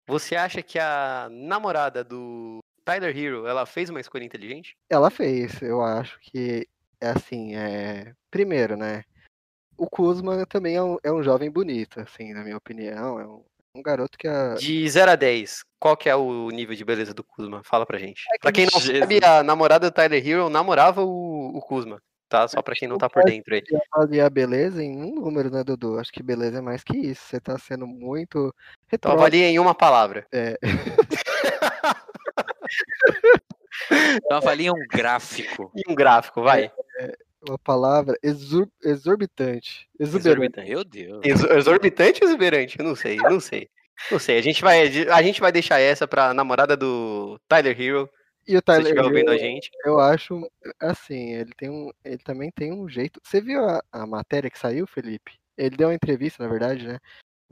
Você 0.08 0.36
acha 0.36 0.64
que 0.64 0.80
a 0.80 1.28
namorada 1.30 2.04
do 2.04 2.60
Tyler 2.84 3.16
Hero, 3.16 3.46
ela 3.46 3.66
fez 3.68 3.90
uma 3.90 4.00
escolha 4.00 4.24
inteligente? 4.24 4.76
Ela 4.90 5.12
fez, 5.12 5.62
eu 5.62 5.82
acho 5.82 6.20
que 6.22 6.68
é 7.00 7.10
assim, 7.10 7.56
é. 7.56 8.14
Primeiro, 8.32 8.76
né? 8.76 9.04
O 9.78 9.88
Kuzma 9.88 10.46
também 10.46 10.76
é 10.76 10.84
um, 10.84 10.98
é 11.04 11.12
um 11.12 11.24
jovem 11.24 11.50
bonito, 11.50 12.00
assim, 12.02 12.34
na 12.34 12.44
minha 12.44 12.58
opinião. 12.58 13.20
É 13.20 13.28
um, 13.28 13.44
um 13.76 13.82
garoto 13.82 14.18
que 14.18 14.28
a. 14.28 14.56
De 14.56 14.90
0 14.90 15.12
a 15.12 15.16
10, 15.16 15.64
qual 15.80 15.96
que 15.96 16.10
é 16.10 16.16
o 16.16 16.50
nível 16.50 16.76
de 16.76 16.84
beleza 16.84 17.14
do 17.14 17.24
Kuzma? 17.24 17.62
Fala 17.64 17.86
pra 17.86 18.00
gente. 18.00 18.26
Pra 18.42 18.52
quem 18.52 18.66
não 18.66 18.80
Jesus. 18.80 19.00
sabe, 19.00 19.24
a 19.24 19.44
namorada 19.44 19.90
do 19.90 19.94
Tyler 19.94 20.28
Hero 20.28 20.50
namorava 20.50 21.04
o, 21.04 21.56
o 21.56 21.62
Kuzma, 21.62 22.02
tá? 22.30 22.48
Só 22.48 22.62
pra 22.62 22.76
quem 22.76 22.88
não 22.88 22.98
tá 22.98 23.10
por 23.10 23.24
dentro 23.26 23.54
aí. 23.54 23.64
avaliar 23.92 24.28
a 24.28 24.30
beleza 24.30 24.82
em 24.84 24.96
um 25.04 25.16
número, 25.16 25.50
né, 25.52 25.64
Dudu? 25.64 26.00
Acho 26.00 26.12
que 26.14 26.24
beleza 26.24 26.60
é 26.60 26.62
mais 26.62 26.84
que 26.84 26.96
isso. 26.96 27.22
Você 27.26 27.40
tá 27.40 27.58
sendo 27.58 27.86
muito 27.88 28.54
Então 28.94 29.12
avalia 29.12 29.48
em 29.50 29.60
uma 29.60 29.74
palavra. 29.76 30.26
É, 30.32 30.58
Então 33.92 34.38
avalia 34.38 34.72
um 34.72 34.86
gráfico. 34.90 35.72
E 35.76 35.90
um 35.92 35.96
gráfico, 35.96 36.42
vai. 36.44 36.72
uma 37.48 37.58
palavra 37.58 38.18
exor- 38.22 38.68
exorbitante. 38.84 39.88
Exuberante. 40.00 40.30
Exorbitante. 40.30 40.70
Meu 40.70 40.84
Deus. 40.84 41.22
Exo- 41.24 41.52
Exorbitante 41.52 42.20
ou 42.24 42.30
exuberante? 42.30 42.78
Eu 42.80 42.86
não 42.86 42.96
sei, 42.96 43.18
não 43.18 43.40
sei. 43.40 43.70
Não 44.12 44.18
sei, 44.20 44.38
a 44.38 44.42
gente 44.42 44.62
vai, 44.62 44.88
a 45.10 45.22
gente 45.22 45.42
vai 45.42 45.52
deixar 45.52 45.80
essa 45.80 46.08
pra 46.08 46.34
namorada 46.34 46.78
do 46.78 47.38
Tyler 47.50 47.80
Hero, 47.80 48.10
E 48.50 48.58
o 48.58 48.62
Tyler 48.64 48.98
ouvindo 49.06 49.30
a 49.30 49.38
gente. 49.38 49.70
eu 49.86 50.00
acho, 50.00 50.42
assim, 50.82 51.34
ele 51.36 51.52
tem 51.56 51.70
um, 51.70 51.92
ele 52.04 52.18
também 52.18 52.50
tem 52.50 52.74
um 52.74 52.90
jeito. 52.90 53.22
Você 53.24 53.40
viu 53.40 53.64
a, 53.64 53.80
a 53.92 54.08
matéria 54.08 54.50
que 54.50 54.58
saiu, 54.58 54.88
Felipe? 54.88 55.38
Ele 55.56 55.78
deu 55.78 55.90
uma 55.90 55.94
entrevista, 55.94 56.42
na 56.42 56.50
verdade, 56.50 56.88
né? 56.88 56.98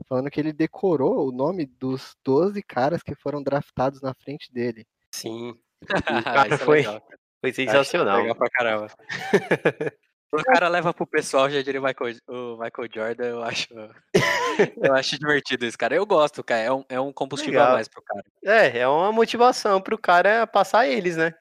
Falando 0.08 0.28
que 0.28 0.40
ele 0.40 0.52
decorou 0.52 1.28
o 1.28 1.30
nome 1.30 1.66
dos 1.66 2.16
12 2.24 2.60
caras 2.64 3.00
que 3.00 3.14
foram 3.14 3.40
draftados 3.40 4.02
na 4.02 4.12
frente 4.12 4.52
dele. 4.52 4.84
Sim, 5.14 5.56
cara, 6.24 6.52
é 6.52 6.58
foi- 6.58 6.78
legal. 6.78 7.00
foi 7.40 7.50
Acho 7.50 7.56
sensacional. 7.56 8.20
Legal 8.22 8.34
pra 8.34 8.50
caramba. 8.50 8.86
O 10.32 10.44
cara 10.44 10.68
leva 10.68 10.92
pro 10.92 11.06
pessoal, 11.06 11.48
já 11.48 11.62
diria 11.62 11.80
o 11.80 11.84
Michael, 11.84 12.16
o 12.28 12.58
Michael 12.58 12.88
Jordan, 12.92 13.24
eu 13.24 13.42
acho. 13.42 13.68
eu 14.82 14.94
acho 14.94 15.18
divertido 15.18 15.64
isso, 15.64 15.78
cara. 15.78 15.94
Eu 15.94 16.04
gosto, 16.04 16.44
cara. 16.44 16.60
É 16.60 16.72
um, 16.72 16.84
é 16.88 17.00
um 17.00 17.12
combustível 17.12 17.60
Legal. 17.60 17.70
a 17.70 17.74
mais 17.74 17.88
pro 17.88 18.02
cara. 18.02 18.24
É, 18.44 18.78
é 18.80 18.88
uma 18.88 19.10
motivação 19.10 19.80
pro 19.80 19.96
cara 19.96 20.46
passar 20.46 20.86
eles, 20.86 21.16
né? 21.16 21.34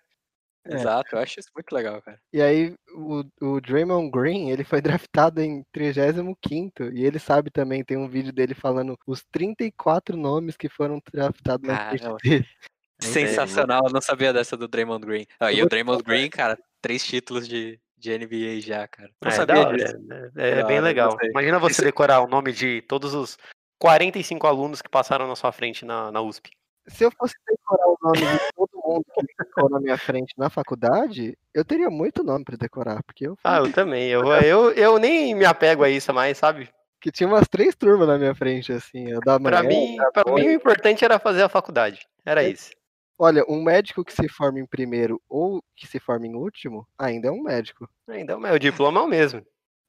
É. 0.70 0.76
Exato, 0.76 1.16
eu 1.16 1.20
acho 1.20 1.40
isso 1.40 1.50
muito 1.56 1.72
legal, 1.74 2.02
cara. 2.02 2.20
E 2.32 2.42
aí, 2.42 2.76
o, 2.94 3.24
o 3.42 3.62
Draymond 3.62 4.12
Green, 4.12 4.50
ele 4.50 4.64
foi 4.64 4.82
draftado 5.02 5.42
em 5.42 5.64
35 5.74 6.84
e 6.94 7.06
ele 7.06 7.20
sabe 7.20 7.50
também, 7.50 7.84
tem 7.84 7.98
um 7.98 8.08
vídeo 8.08 8.34
dele 8.34 8.54
falando 8.54 8.98
os 9.06 9.24
34 9.32 10.18
nomes 10.18 10.58
que 10.58 10.70
foram 10.70 11.02
draftados 11.12 11.68
na 11.68 11.92
dele. 11.92 12.46
Sensacional, 13.00 13.84
eu 13.86 13.94
não 13.94 14.02
sabia 14.02 14.34
dessa 14.34 14.58
do 14.58 14.68
Draymond 14.68 15.06
Green. 15.06 15.26
Ah, 15.40 15.52
e 15.52 15.62
o 15.62 15.70
Draymond. 15.70 16.04
Green, 16.04 16.30
cara, 16.30 16.58
três 16.82 17.06
títulos 17.06 17.48
de, 17.48 17.80
de 17.98 18.12
NBA 18.18 18.62
já, 18.62 18.88
cara. 18.88 19.10
Não 19.22 19.30
É, 19.30 19.32
sabia 19.32 19.56
da 19.56 19.62
hora, 19.68 19.78
disso. 19.78 19.98
né? 20.00 20.30
É, 20.38 20.56
Da 20.62 20.64
bem 20.68 20.78
hora, 20.78 20.86
legal. 20.86 21.18
Imagina 21.24 21.60
você 21.60 21.72
Esse- 21.74 21.84
decorar 21.86 22.22
o 22.22 22.28
nome 22.28 22.52
de 22.52 22.82
todos 22.84 23.14
os 23.14 23.38
45 23.80 24.48
alunos 24.48 24.82
que 24.82 24.90
passaram 24.90 25.28
na 25.28 25.36
sua 25.36 25.52
frente 25.52 25.86
na, 25.86 26.12
na 26.12 26.22
USP. 26.22 26.52
Se 26.88 27.04
eu 27.04 27.12
fosse 27.12 27.34
decorar 27.46 27.86
o 27.88 27.98
nome 28.02 28.18
de 28.20 28.40
todo 28.56 28.70
mundo 28.86 29.04
que 29.14 29.44
ficou 29.46 29.70
na 29.70 29.80
minha 29.80 29.98
frente 29.98 30.34
na 30.38 30.50
faculdade, 30.50 31.38
eu 31.54 31.66
teria 31.66 31.90
muito 31.90 32.24
nome 32.24 32.46
pra 32.46 32.56
decorar, 32.56 33.04
porque 33.04 33.28
eu 33.28 33.38
Ah, 33.44 33.58
eu 33.58 33.72
também. 33.74 34.08
Eu, 34.10 34.26
eu, 34.26 34.72
eu 34.72 34.98
nem 34.98 35.36
me 35.36 35.44
apego 35.46 35.84
a 35.84 35.90
isso 35.90 36.14
mais, 36.14 36.38
sabe? 36.38 36.70
que 37.00 37.12
tinha 37.12 37.28
umas 37.30 37.48
três 37.48 37.76
turmas 37.76 38.08
na 38.08 38.18
minha 38.18 38.34
frente, 38.34 38.72
assim, 38.74 39.06
da 39.24 39.40
Pra 39.40 39.62
mim, 39.62 39.98
pra 40.12 40.34
mim, 40.34 40.48
o 40.48 40.52
importante 40.52 41.06
era 41.06 41.20
fazer 41.20 41.44
a 41.44 41.48
faculdade. 41.50 42.08
Era 42.26 42.44
É. 42.44 42.50
isso. 42.50 42.72
Olha, 43.20 43.44
um 43.50 43.64
médico 43.64 44.06
que 44.06 44.14
se 44.14 44.30
forma 44.30 44.60
em 44.60 44.66
primeiro 44.66 45.22
ou 45.28 45.64
que 45.76 45.88
se 45.88 46.00
forma 46.00 46.28
em 46.28 46.36
último, 46.36 46.88
ainda 46.98 47.30
é 47.30 47.32
um 47.32 47.42
médico. 47.42 47.90
Então, 48.10 48.40
o 48.40 48.60
diploma 48.60 49.00
é 49.00 49.04
o 49.04 49.08
mesmo. 49.08 49.44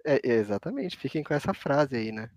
É, 0.04 0.20
exatamente, 0.22 0.96
fiquem 0.96 1.22
com 1.22 1.34
essa 1.34 1.52
frase 1.52 1.96
aí, 1.96 2.10
né? 2.10 2.30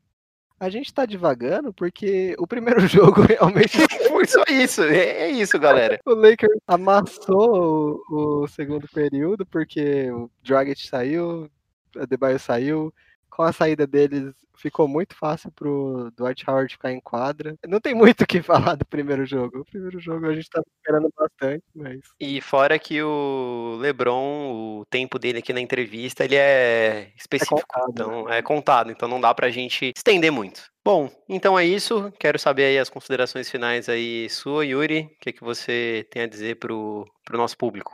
A 0.59 0.69
gente 0.69 0.93
tá 0.93 1.05
divagando 1.05 1.73
porque 1.73 2.35
o 2.37 2.45
primeiro 2.45 2.81
jogo 2.87 3.21
realmente 3.21 3.77
Foi 4.21 4.27
só 4.27 4.43
isso. 4.47 4.83
É, 4.83 5.23
é 5.23 5.31
isso, 5.31 5.57
galera. 5.57 5.99
o 6.05 6.13
Lakers 6.13 6.59
amassou 6.67 7.99
o, 8.09 8.43
o 8.43 8.47
segundo 8.47 8.87
período 8.87 9.45
porque 9.45 10.11
o 10.11 10.29
Dragic 10.43 10.87
saiu, 10.87 11.49
o 11.95 11.99
Adebayo 11.99 12.37
saiu. 12.37 12.93
Com 13.31 13.43
a 13.43 13.53
saída 13.53 13.87
deles, 13.87 14.35
ficou 14.57 14.87
muito 14.87 15.15
fácil 15.15 15.51
pro 15.51 16.11
Dwight 16.15 16.47
Howard 16.47 16.73
ficar 16.73 16.91
em 16.91 16.99
quadra. 16.99 17.55
Não 17.65 17.79
tem 17.79 17.95
muito 17.95 18.21
o 18.21 18.27
que 18.27 18.41
falar 18.43 18.75
do 18.75 18.85
primeiro 18.85 19.25
jogo. 19.25 19.61
O 19.61 19.65
primeiro 19.65 19.99
jogo 19.99 20.27
a 20.27 20.35
gente 20.35 20.49
tá 20.49 20.61
esperando 20.77 21.11
bastante, 21.17 21.63
mas 21.73 21.99
E 22.19 22.39
fora 22.41 22.77
que 22.77 23.01
o 23.01 23.77
LeBron, 23.79 24.51
o 24.53 24.85
tempo 24.89 25.17
dele 25.17 25.39
aqui 25.39 25.53
na 25.53 25.61
entrevista, 25.61 26.25
ele 26.25 26.35
é 26.35 27.11
específico. 27.15 27.61
contado, 27.67 27.87
né? 27.87 27.91
então, 27.91 28.29
é 28.29 28.41
contado, 28.41 28.91
então 28.91 29.07
não 29.07 29.19
dá 29.19 29.33
pra 29.33 29.49
gente 29.49 29.91
estender 29.95 30.31
muito. 30.31 30.69
Bom, 30.83 31.09
então 31.29 31.57
é 31.57 31.65
isso. 31.65 32.11
Quero 32.19 32.37
saber 32.37 32.65
aí 32.65 32.77
as 32.77 32.89
considerações 32.89 33.49
finais 33.49 33.87
aí 33.87 34.29
sua, 34.29 34.65
Yuri. 34.65 35.09
O 35.13 35.19
que, 35.19 35.31
que 35.31 35.43
você 35.43 36.05
tem 36.11 36.23
a 36.23 36.27
dizer 36.27 36.57
pro, 36.57 37.07
pro 37.23 37.37
nosso 37.37 37.57
público? 37.57 37.93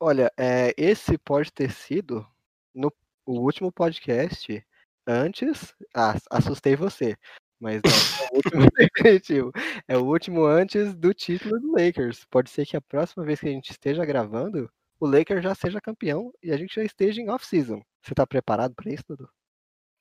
Olha, 0.00 0.32
é, 0.36 0.72
esse 0.76 1.18
pode 1.18 1.52
ter 1.52 1.70
sido 1.70 2.26
no 2.74 2.92
o 3.28 3.40
último 3.40 3.70
podcast 3.70 4.64
antes. 5.06 5.74
Ah, 5.94 6.16
assustei 6.30 6.74
você. 6.74 7.14
Mas 7.60 7.82
não, 7.84 8.26
é 8.26 8.30
o 8.32 8.36
último 8.36 8.62
definitivo. 8.96 9.52
É 9.86 9.98
o 9.98 10.04
último 10.04 10.44
antes 10.44 10.94
do 10.94 11.12
título 11.12 11.60
do 11.60 11.72
Lakers. 11.72 12.24
Pode 12.30 12.48
ser 12.48 12.64
que 12.64 12.76
a 12.76 12.80
próxima 12.80 13.24
vez 13.24 13.38
que 13.38 13.48
a 13.48 13.52
gente 13.52 13.70
esteja 13.70 14.04
gravando, 14.06 14.70
o 14.98 15.06
Lakers 15.06 15.42
já 15.42 15.54
seja 15.54 15.80
campeão 15.80 16.32
e 16.42 16.50
a 16.50 16.56
gente 16.56 16.74
já 16.74 16.82
esteja 16.82 17.20
em 17.20 17.28
off-season. 17.28 17.82
Você 18.02 18.14
tá 18.14 18.26
preparado 18.26 18.74
para 18.74 18.90
isso, 18.90 19.04
Dudu? 19.06 19.28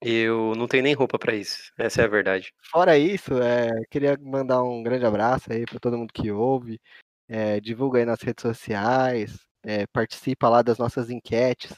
Eu 0.02 0.54
não 0.56 0.68
tenho 0.68 0.84
nem 0.84 0.94
roupa 0.94 1.20
pra 1.20 1.36
isso. 1.36 1.74
Essa 1.78 2.04
é 2.04 2.06
a 2.06 2.10
verdade. 2.10 2.54
Fora 2.72 2.98
isso, 2.98 3.34
é, 3.42 3.72
queria 3.90 4.18
mandar 4.22 4.64
um 4.64 4.84
grande 4.84 5.06
abraço 5.06 5.52
aí 5.52 5.66
para 5.66 5.80
todo 5.80 5.98
mundo 5.98 6.14
que 6.14 6.32
ouve. 6.32 6.80
É, 7.28 7.60
divulga 7.60 8.00
aí 8.00 8.06
nas 8.06 8.22
redes 8.22 8.44
sociais, 8.44 9.38
é, 9.64 9.86
participa 9.88 10.48
lá 10.48 10.62
das 10.62 10.78
nossas 10.78 11.10
enquetes. 11.10 11.74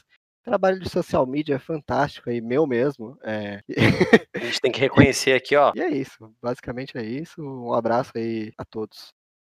Trabalho 0.50 0.80
de 0.80 0.90
social 0.90 1.24
media 1.24 1.54
é 1.54 1.58
fantástico 1.60 2.28
aí, 2.28 2.40
meu 2.40 2.66
mesmo. 2.66 3.16
é. 3.22 3.60
A 4.34 4.38
gente 4.40 4.60
tem 4.60 4.72
que 4.72 4.80
reconhecer 4.82 5.32
aqui, 5.32 5.54
ó. 5.54 5.70
E 5.76 5.80
é 5.80 5.88
isso, 5.88 6.34
basicamente 6.42 6.98
é 6.98 7.04
isso. 7.04 7.40
Um 7.40 7.72
abraço 7.72 8.10
aí 8.16 8.52
a 8.58 8.64
todos. 8.64 9.14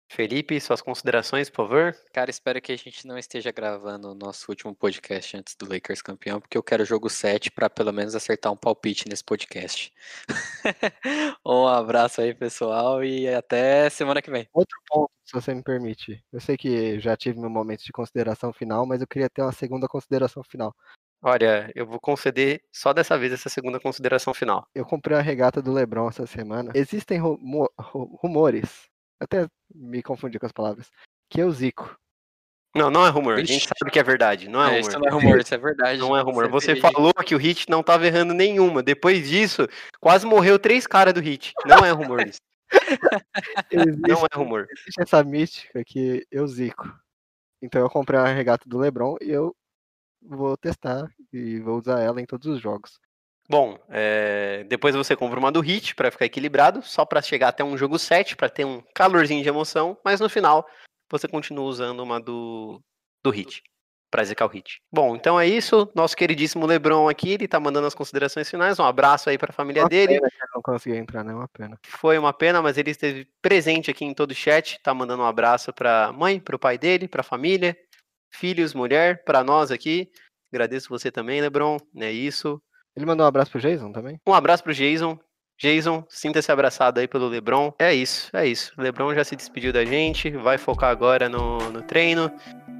Felipe, 0.09 0.57
suas 0.61 0.81
considerações, 0.81 1.49
por 1.49 1.67
favor. 1.67 1.95
Cara, 2.13 2.29
espero 2.29 2.61
que 2.61 2.71
a 2.71 2.77
gente 2.77 3.05
não 3.05 3.17
esteja 3.17 3.51
gravando 3.51 4.09
o 4.09 4.15
nosso 4.15 4.45
último 4.47 4.73
podcast 4.73 5.35
antes 5.35 5.53
do 5.57 5.67
Lakers 5.67 6.01
campeão, 6.01 6.39
porque 6.39 6.57
eu 6.57 6.63
quero 6.63 6.83
o 6.83 6.85
jogo 6.85 7.09
7 7.09 7.51
pra 7.51 7.69
pelo 7.69 7.91
menos 7.91 8.15
acertar 8.15 8.53
um 8.53 8.55
palpite 8.55 9.09
nesse 9.09 9.23
podcast. 9.23 9.91
um 11.45 11.67
abraço 11.67 12.21
aí, 12.21 12.33
pessoal, 12.33 13.03
e 13.03 13.27
até 13.27 13.89
semana 13.89 14.21
que 14.21 14.31
vem. 14.31 14.47
Outro 14.53 14.79
ponto, 14.87 15.11
se 15.25 15.33
você 15.33 15.53
me 15.53 15.63
permite. 15.63 16.23
Eu 16.31 16.39
sei 16.39 16.55
que 16.55 16.99
já 16.99 17.17
tive 17.17 17.39
meu 17.39 17.49
momento 17.49 17.83
de 17.83 17.91
consideração 17.91 18.53
final, 18.53 18.85
mas 18.85 19.01
eu 19.01 19.07
queria 19.07 19.29
ter 19.29 19.41
uma 19.41 19.51
segunda 19.51 19.87
consideração 19.87 20.43
final. 20.43 20.73
Olha, 21.23 21.71
eu 21.73 21.87
vou 21.87 21.99
conceder 21.99 22.61
só 22.71 22.93
dessa 22.93 23.17
vez 23.17 23.33
essa 23.33 23.49
segunda 23.49 23.79
consideração 23.79 24.33
final. 24.33 24.67
Eu 24.75 24.85
comprei 24.85 25.17
a 25.17 25.21
regata 25.21 25.61
do 25.61 25.73
Lebron 25.73 26.07
essa 26.07 26.27
semana. 26.27 26.71
Existem 26.75 27.17
rumo- 27.17 27.69
ru- 27.79 28.15
rumores, 28.21 28.87
até 29.19 29.47
me 29.73 30.03
confundi 30.03 30.37
com 30.37 30.45
as 30.45 30.51
palavras, 30.51 30.91
que 31.29 31.41
eu 31.41 31.49
zico. 31.51 31.97
Não, 32.75 32.91
não 32.91 33.07
é 33.07 33.09
rumor. 33.09 33.35
A 33.35 33.43
gente 33.43 33.67
sabe 33.67 33.89
que 33.89 33.97
é 33.97 34.03
verdade. 34.03 34.49
Não 34.49 34.61
é, 34.63 34.75
É, 34.75 34.79
isso 34.81 34.91
rumor. 34.91 34.99
não 34.99 35.07
é 35.07 35.21
rumor, 35.23 35.39
isso 35.39 35.55
é 35.55 35.57
verdade. 35.57 35.99
Não 35.99 36.15
é 36.17 36.21
rumor. 36.21 36.49
Você 36.49 36.67
teve- 36.75 36.81
falou 36.81 37.13
que 37.13 37.33
o 37.33 37.37
Hit 37.37 37.69
não 37.69 37.81
tava 37.81 38.05
errando 38.05 38.33
nenhuma. 38.33 38.83
Depois 38.83 39.27
disso, 39.27 39.65
quase 40.01 40.25
morreu 40.27 40.59
três 40.59 40.85
caras 40.85 41.13
do 41.13 41.21
Hit. 41.21 41.53
Não 41.65 41.85
é 41.85 41.91
rumor 41.91 42.27
isso. 42.27 42.37
Existe, 43.71 44.01
Não 44.07 44.25
é 44.25 44.35
rumor. 44.35 44.67
existe 44.71 45.01
essa 45.01 45.23
mística 45.23 45.83
que 45.83 46.25
eu 46.31 46.47
zico. 46.47 46.91
Então 47.61 47.81
eu 47.81 47.89
comprei 47.89 48.19
uma 48.19 48.27
regata 48.29 48.67
do 48.67 48.77
Lebron 48.77 49.17
e 49.21 49.29
eu 49.29 49.55
vou 50.21 50.57
testar 50.57 51.07
e 51.31 51.59
vou 51.59 51.77
usar 51.77 52.01
ela 52.01 52.21
em 52.21 52.25
todos 52.25 52.47
os 52.47 52.59
jogos. 52.59 52.99
Bom, 53.47 53.77
é, 53.89 54.63
depois 54.63 54.95
você 54.95 55.15
compra 55.15 55.37
uma 55.39 55.51
do 55.51 55.61
Hit 55.61 55.93
pra 55.93 56.09
ficar 56.09 56.25
equilibrado, 56.25 56.81
só 56.81 57.05
pra 57.05 57.21
chegar 57.21 57.49
até 57.49 57.63
um 57.63 57.77
jogo 57.77 57.99
7, 57.99 58.35
pra 58.35 58.49
ter 58.49 58.65
um 58.65 58.81
calorzinho 58.93 59.43
de 59.43 59.49
emoção, 59.49 59.97
mas 60.03 60.19
no 60.19 60.27
final 60.27 60.67
você 61.11 61.27
continua 61.27 61.65
usando 61.65 61.99
uma 61.99 62.19
do, 62.19 62.81
do 63.23 63.29
Hit, 63.29 63.61
zicar 64.23 64.45
o 64.45 64.49
Hit. 64.49 64.81
Bom, 64.91 65.15
então 65.15 65.39
é 65.39 65.47
isso. 65.47 65.91
Nosso 65.93 66.15
queridíssimo 66.15 66.65
Lebron 66.65 67.09
aqui, 67.09 67.31
ele 67.31 67.47
tá 67.47 67.59
mandando 67.59 67.87
as 67.87 67.93
considerações 67.93 68.49
finais. 68.49 68.79
Um 68.79 68.85
abraço 68.85 69.29
aí 69.29 69.37
pra 69.37 69.51
família 69.51 69.83
Uma 69.83 69.89
dele. 69.89 70.15
pena 70.15 70.29
que 70.29 70.35
eu 70.43 70.47
não 70.55 70.61
consegui 70.61 70.97
entrar, 70.97 71.23
né? 71.23 71.33
Uma 71.33 71.47
pena. 71.47 71.77
Foi 71.85 72.17
uma 72.17 72.31
pena, 72.31 72.61
mas 72.61 72.77
ele 72.77 72.91
esteve 72.91 73.27
presente 73.41 73.91
aqui 73.91 74.05
em 74.05 74.13
todo 74.13 74.31
o 74.31 74.35
chat, 74.35 74.79
tá 74.81 74.93
mandando 74.93 75.23
um 75.23 75.25
abraço 75.25 75.73
pra 75.73 76.11
mãe, 76.13 76.39
pro 76.39 76.59
pai 76.59 76.77
dele, 76.77 77.07
pra 77.07 77.23
família, 77.23 77.77
filhos, 78.31 78.73
mulher, 78.73 79.23
pra 79.23 79.43
nós 79.43 79.71
aqui. 79.71 80.09
Agradeço 80.53 80.89
você 80.89 81.11
também, 81.11 81.41
Lebron. 81.41 81.77
É 81.97 82.11
isso. 82.11 82.61
Ele 82.95 83.05
mandou 83.05 83.25
um 83.25 83.27
abraço 83.27 83.51
pro 83.51 83.59
Jason 83.59 83.91
também? 83.91 84.19
Um 84.25 84.33
abraço 84.33 84.63
pro 84.63 84.73
Jason. 84.73 85.19
Jason, 85.57 86.05
sinta-se 86.09 86.51
abraçado 86.51 86.99
aí 86.99 87.07
pelo 87.07 87.27
LeBron. 87.29 87.73
É 87.79 87.93
isso, 87.93 88.29
é 88.35 88.45
isso. 88.45 88.73
O 88.77 88.81
LeBron 88.81 89.13
já 89.13 89.23
se 89.23 89.37
despediu 89.37 89.71
da 89.71 89.85
gente, 89.85 90.29
vai 90.29 90.57
focar 90.57 90.89
agora 90.89 91.29
no, 91.29 91.57
no 91.71 91.81
treino. 91.81 92.29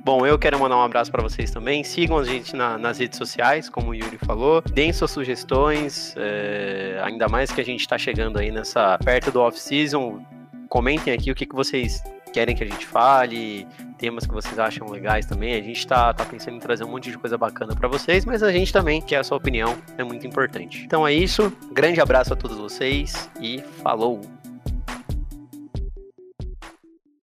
Bom, 0.06 0.24
eu 0.24 0.38
quero 0.38 0.60
mandar 0.60 0.78
um 0.78 0.84
abraço 0.84 1.12
para 1.12 1.24
vocês 1.24 1.50
também. 1.50 1.84
Sigam 1.84 2.20
a 2.20 2.24
gente 2.24 2.56
na- 2.56 2.78
nas 2.78 3.00
redes 3.00 3.18
sociais, 3.18 3.68
como 3.68 3.90
o 3.90 3.96
Yuri 3.96 4.20
falou. 4.20 4.62
Deem 4.62 4.94
suas 4.94 5.10
sugestões, 5.10 6.14
é, 6.16 7.02
ainda 7.04 7.28
mais 7.28 7.52
que 7.52 7.60
a 7.60 7.66
gente 7.66 7.88
tá 7.88 7.98
chegando 7.98 8.38
aí 8.38 8.52
nessa 8.52 9.00
perto 9.04 9.32
do 9.32 9.42
off-season. 9.42 10.24
Comentem 10.70 11.12
aqui 11.12 11.32
o 11.32 11.36
que, 11.36 11.44
que 11.48 11.56
vocês 11.56 12.04
querem 12.32 12.56
que 12.56 12.64
a 12.64 12.68
gente 12.68 12.86
fale, 12.86 13.66
temas 13.98 14.28
que 14.28 14.34
vocês 14.34 14.60
acham 14.60 14.88
legais 14.92 15.26
também. 15.26 15.56
A 15.56 15.64
gente 15.64 15.88
tá, 15.88 16.14
tá 16.14 16.24
pensando 16.24 16.58
em 16.58 16.60
trazer 16.60 16.84
um 16.84 16.90
monte 16.92 17.10
de 17.10 17.18
coisa 17.18 17.36
bacana 17.36 17.76
para 17.76 17.88
vocês, 17.88 18.26
mas 18.26 18.44
a 18.44 18.52
gente 18.52 18.72
também 18.72 19.02
quer 19.02 19.18
a 19.18 19.24
sua 19.24 19.38
opinião, 19.38 19.76
é 19.98 20.04
muito 20.04 20.28
importante. 20.28 20.84
Então 20.86 21.08
é 21.08 21.14
isso, 21.14 21.52
grande 21.72 22.00
abraço 22.00 22.32
a 22.32 22.36
todos 22.36 22.58
vocês 22.60 23.28
e 23.42 23.60
falou! 23.82 24.22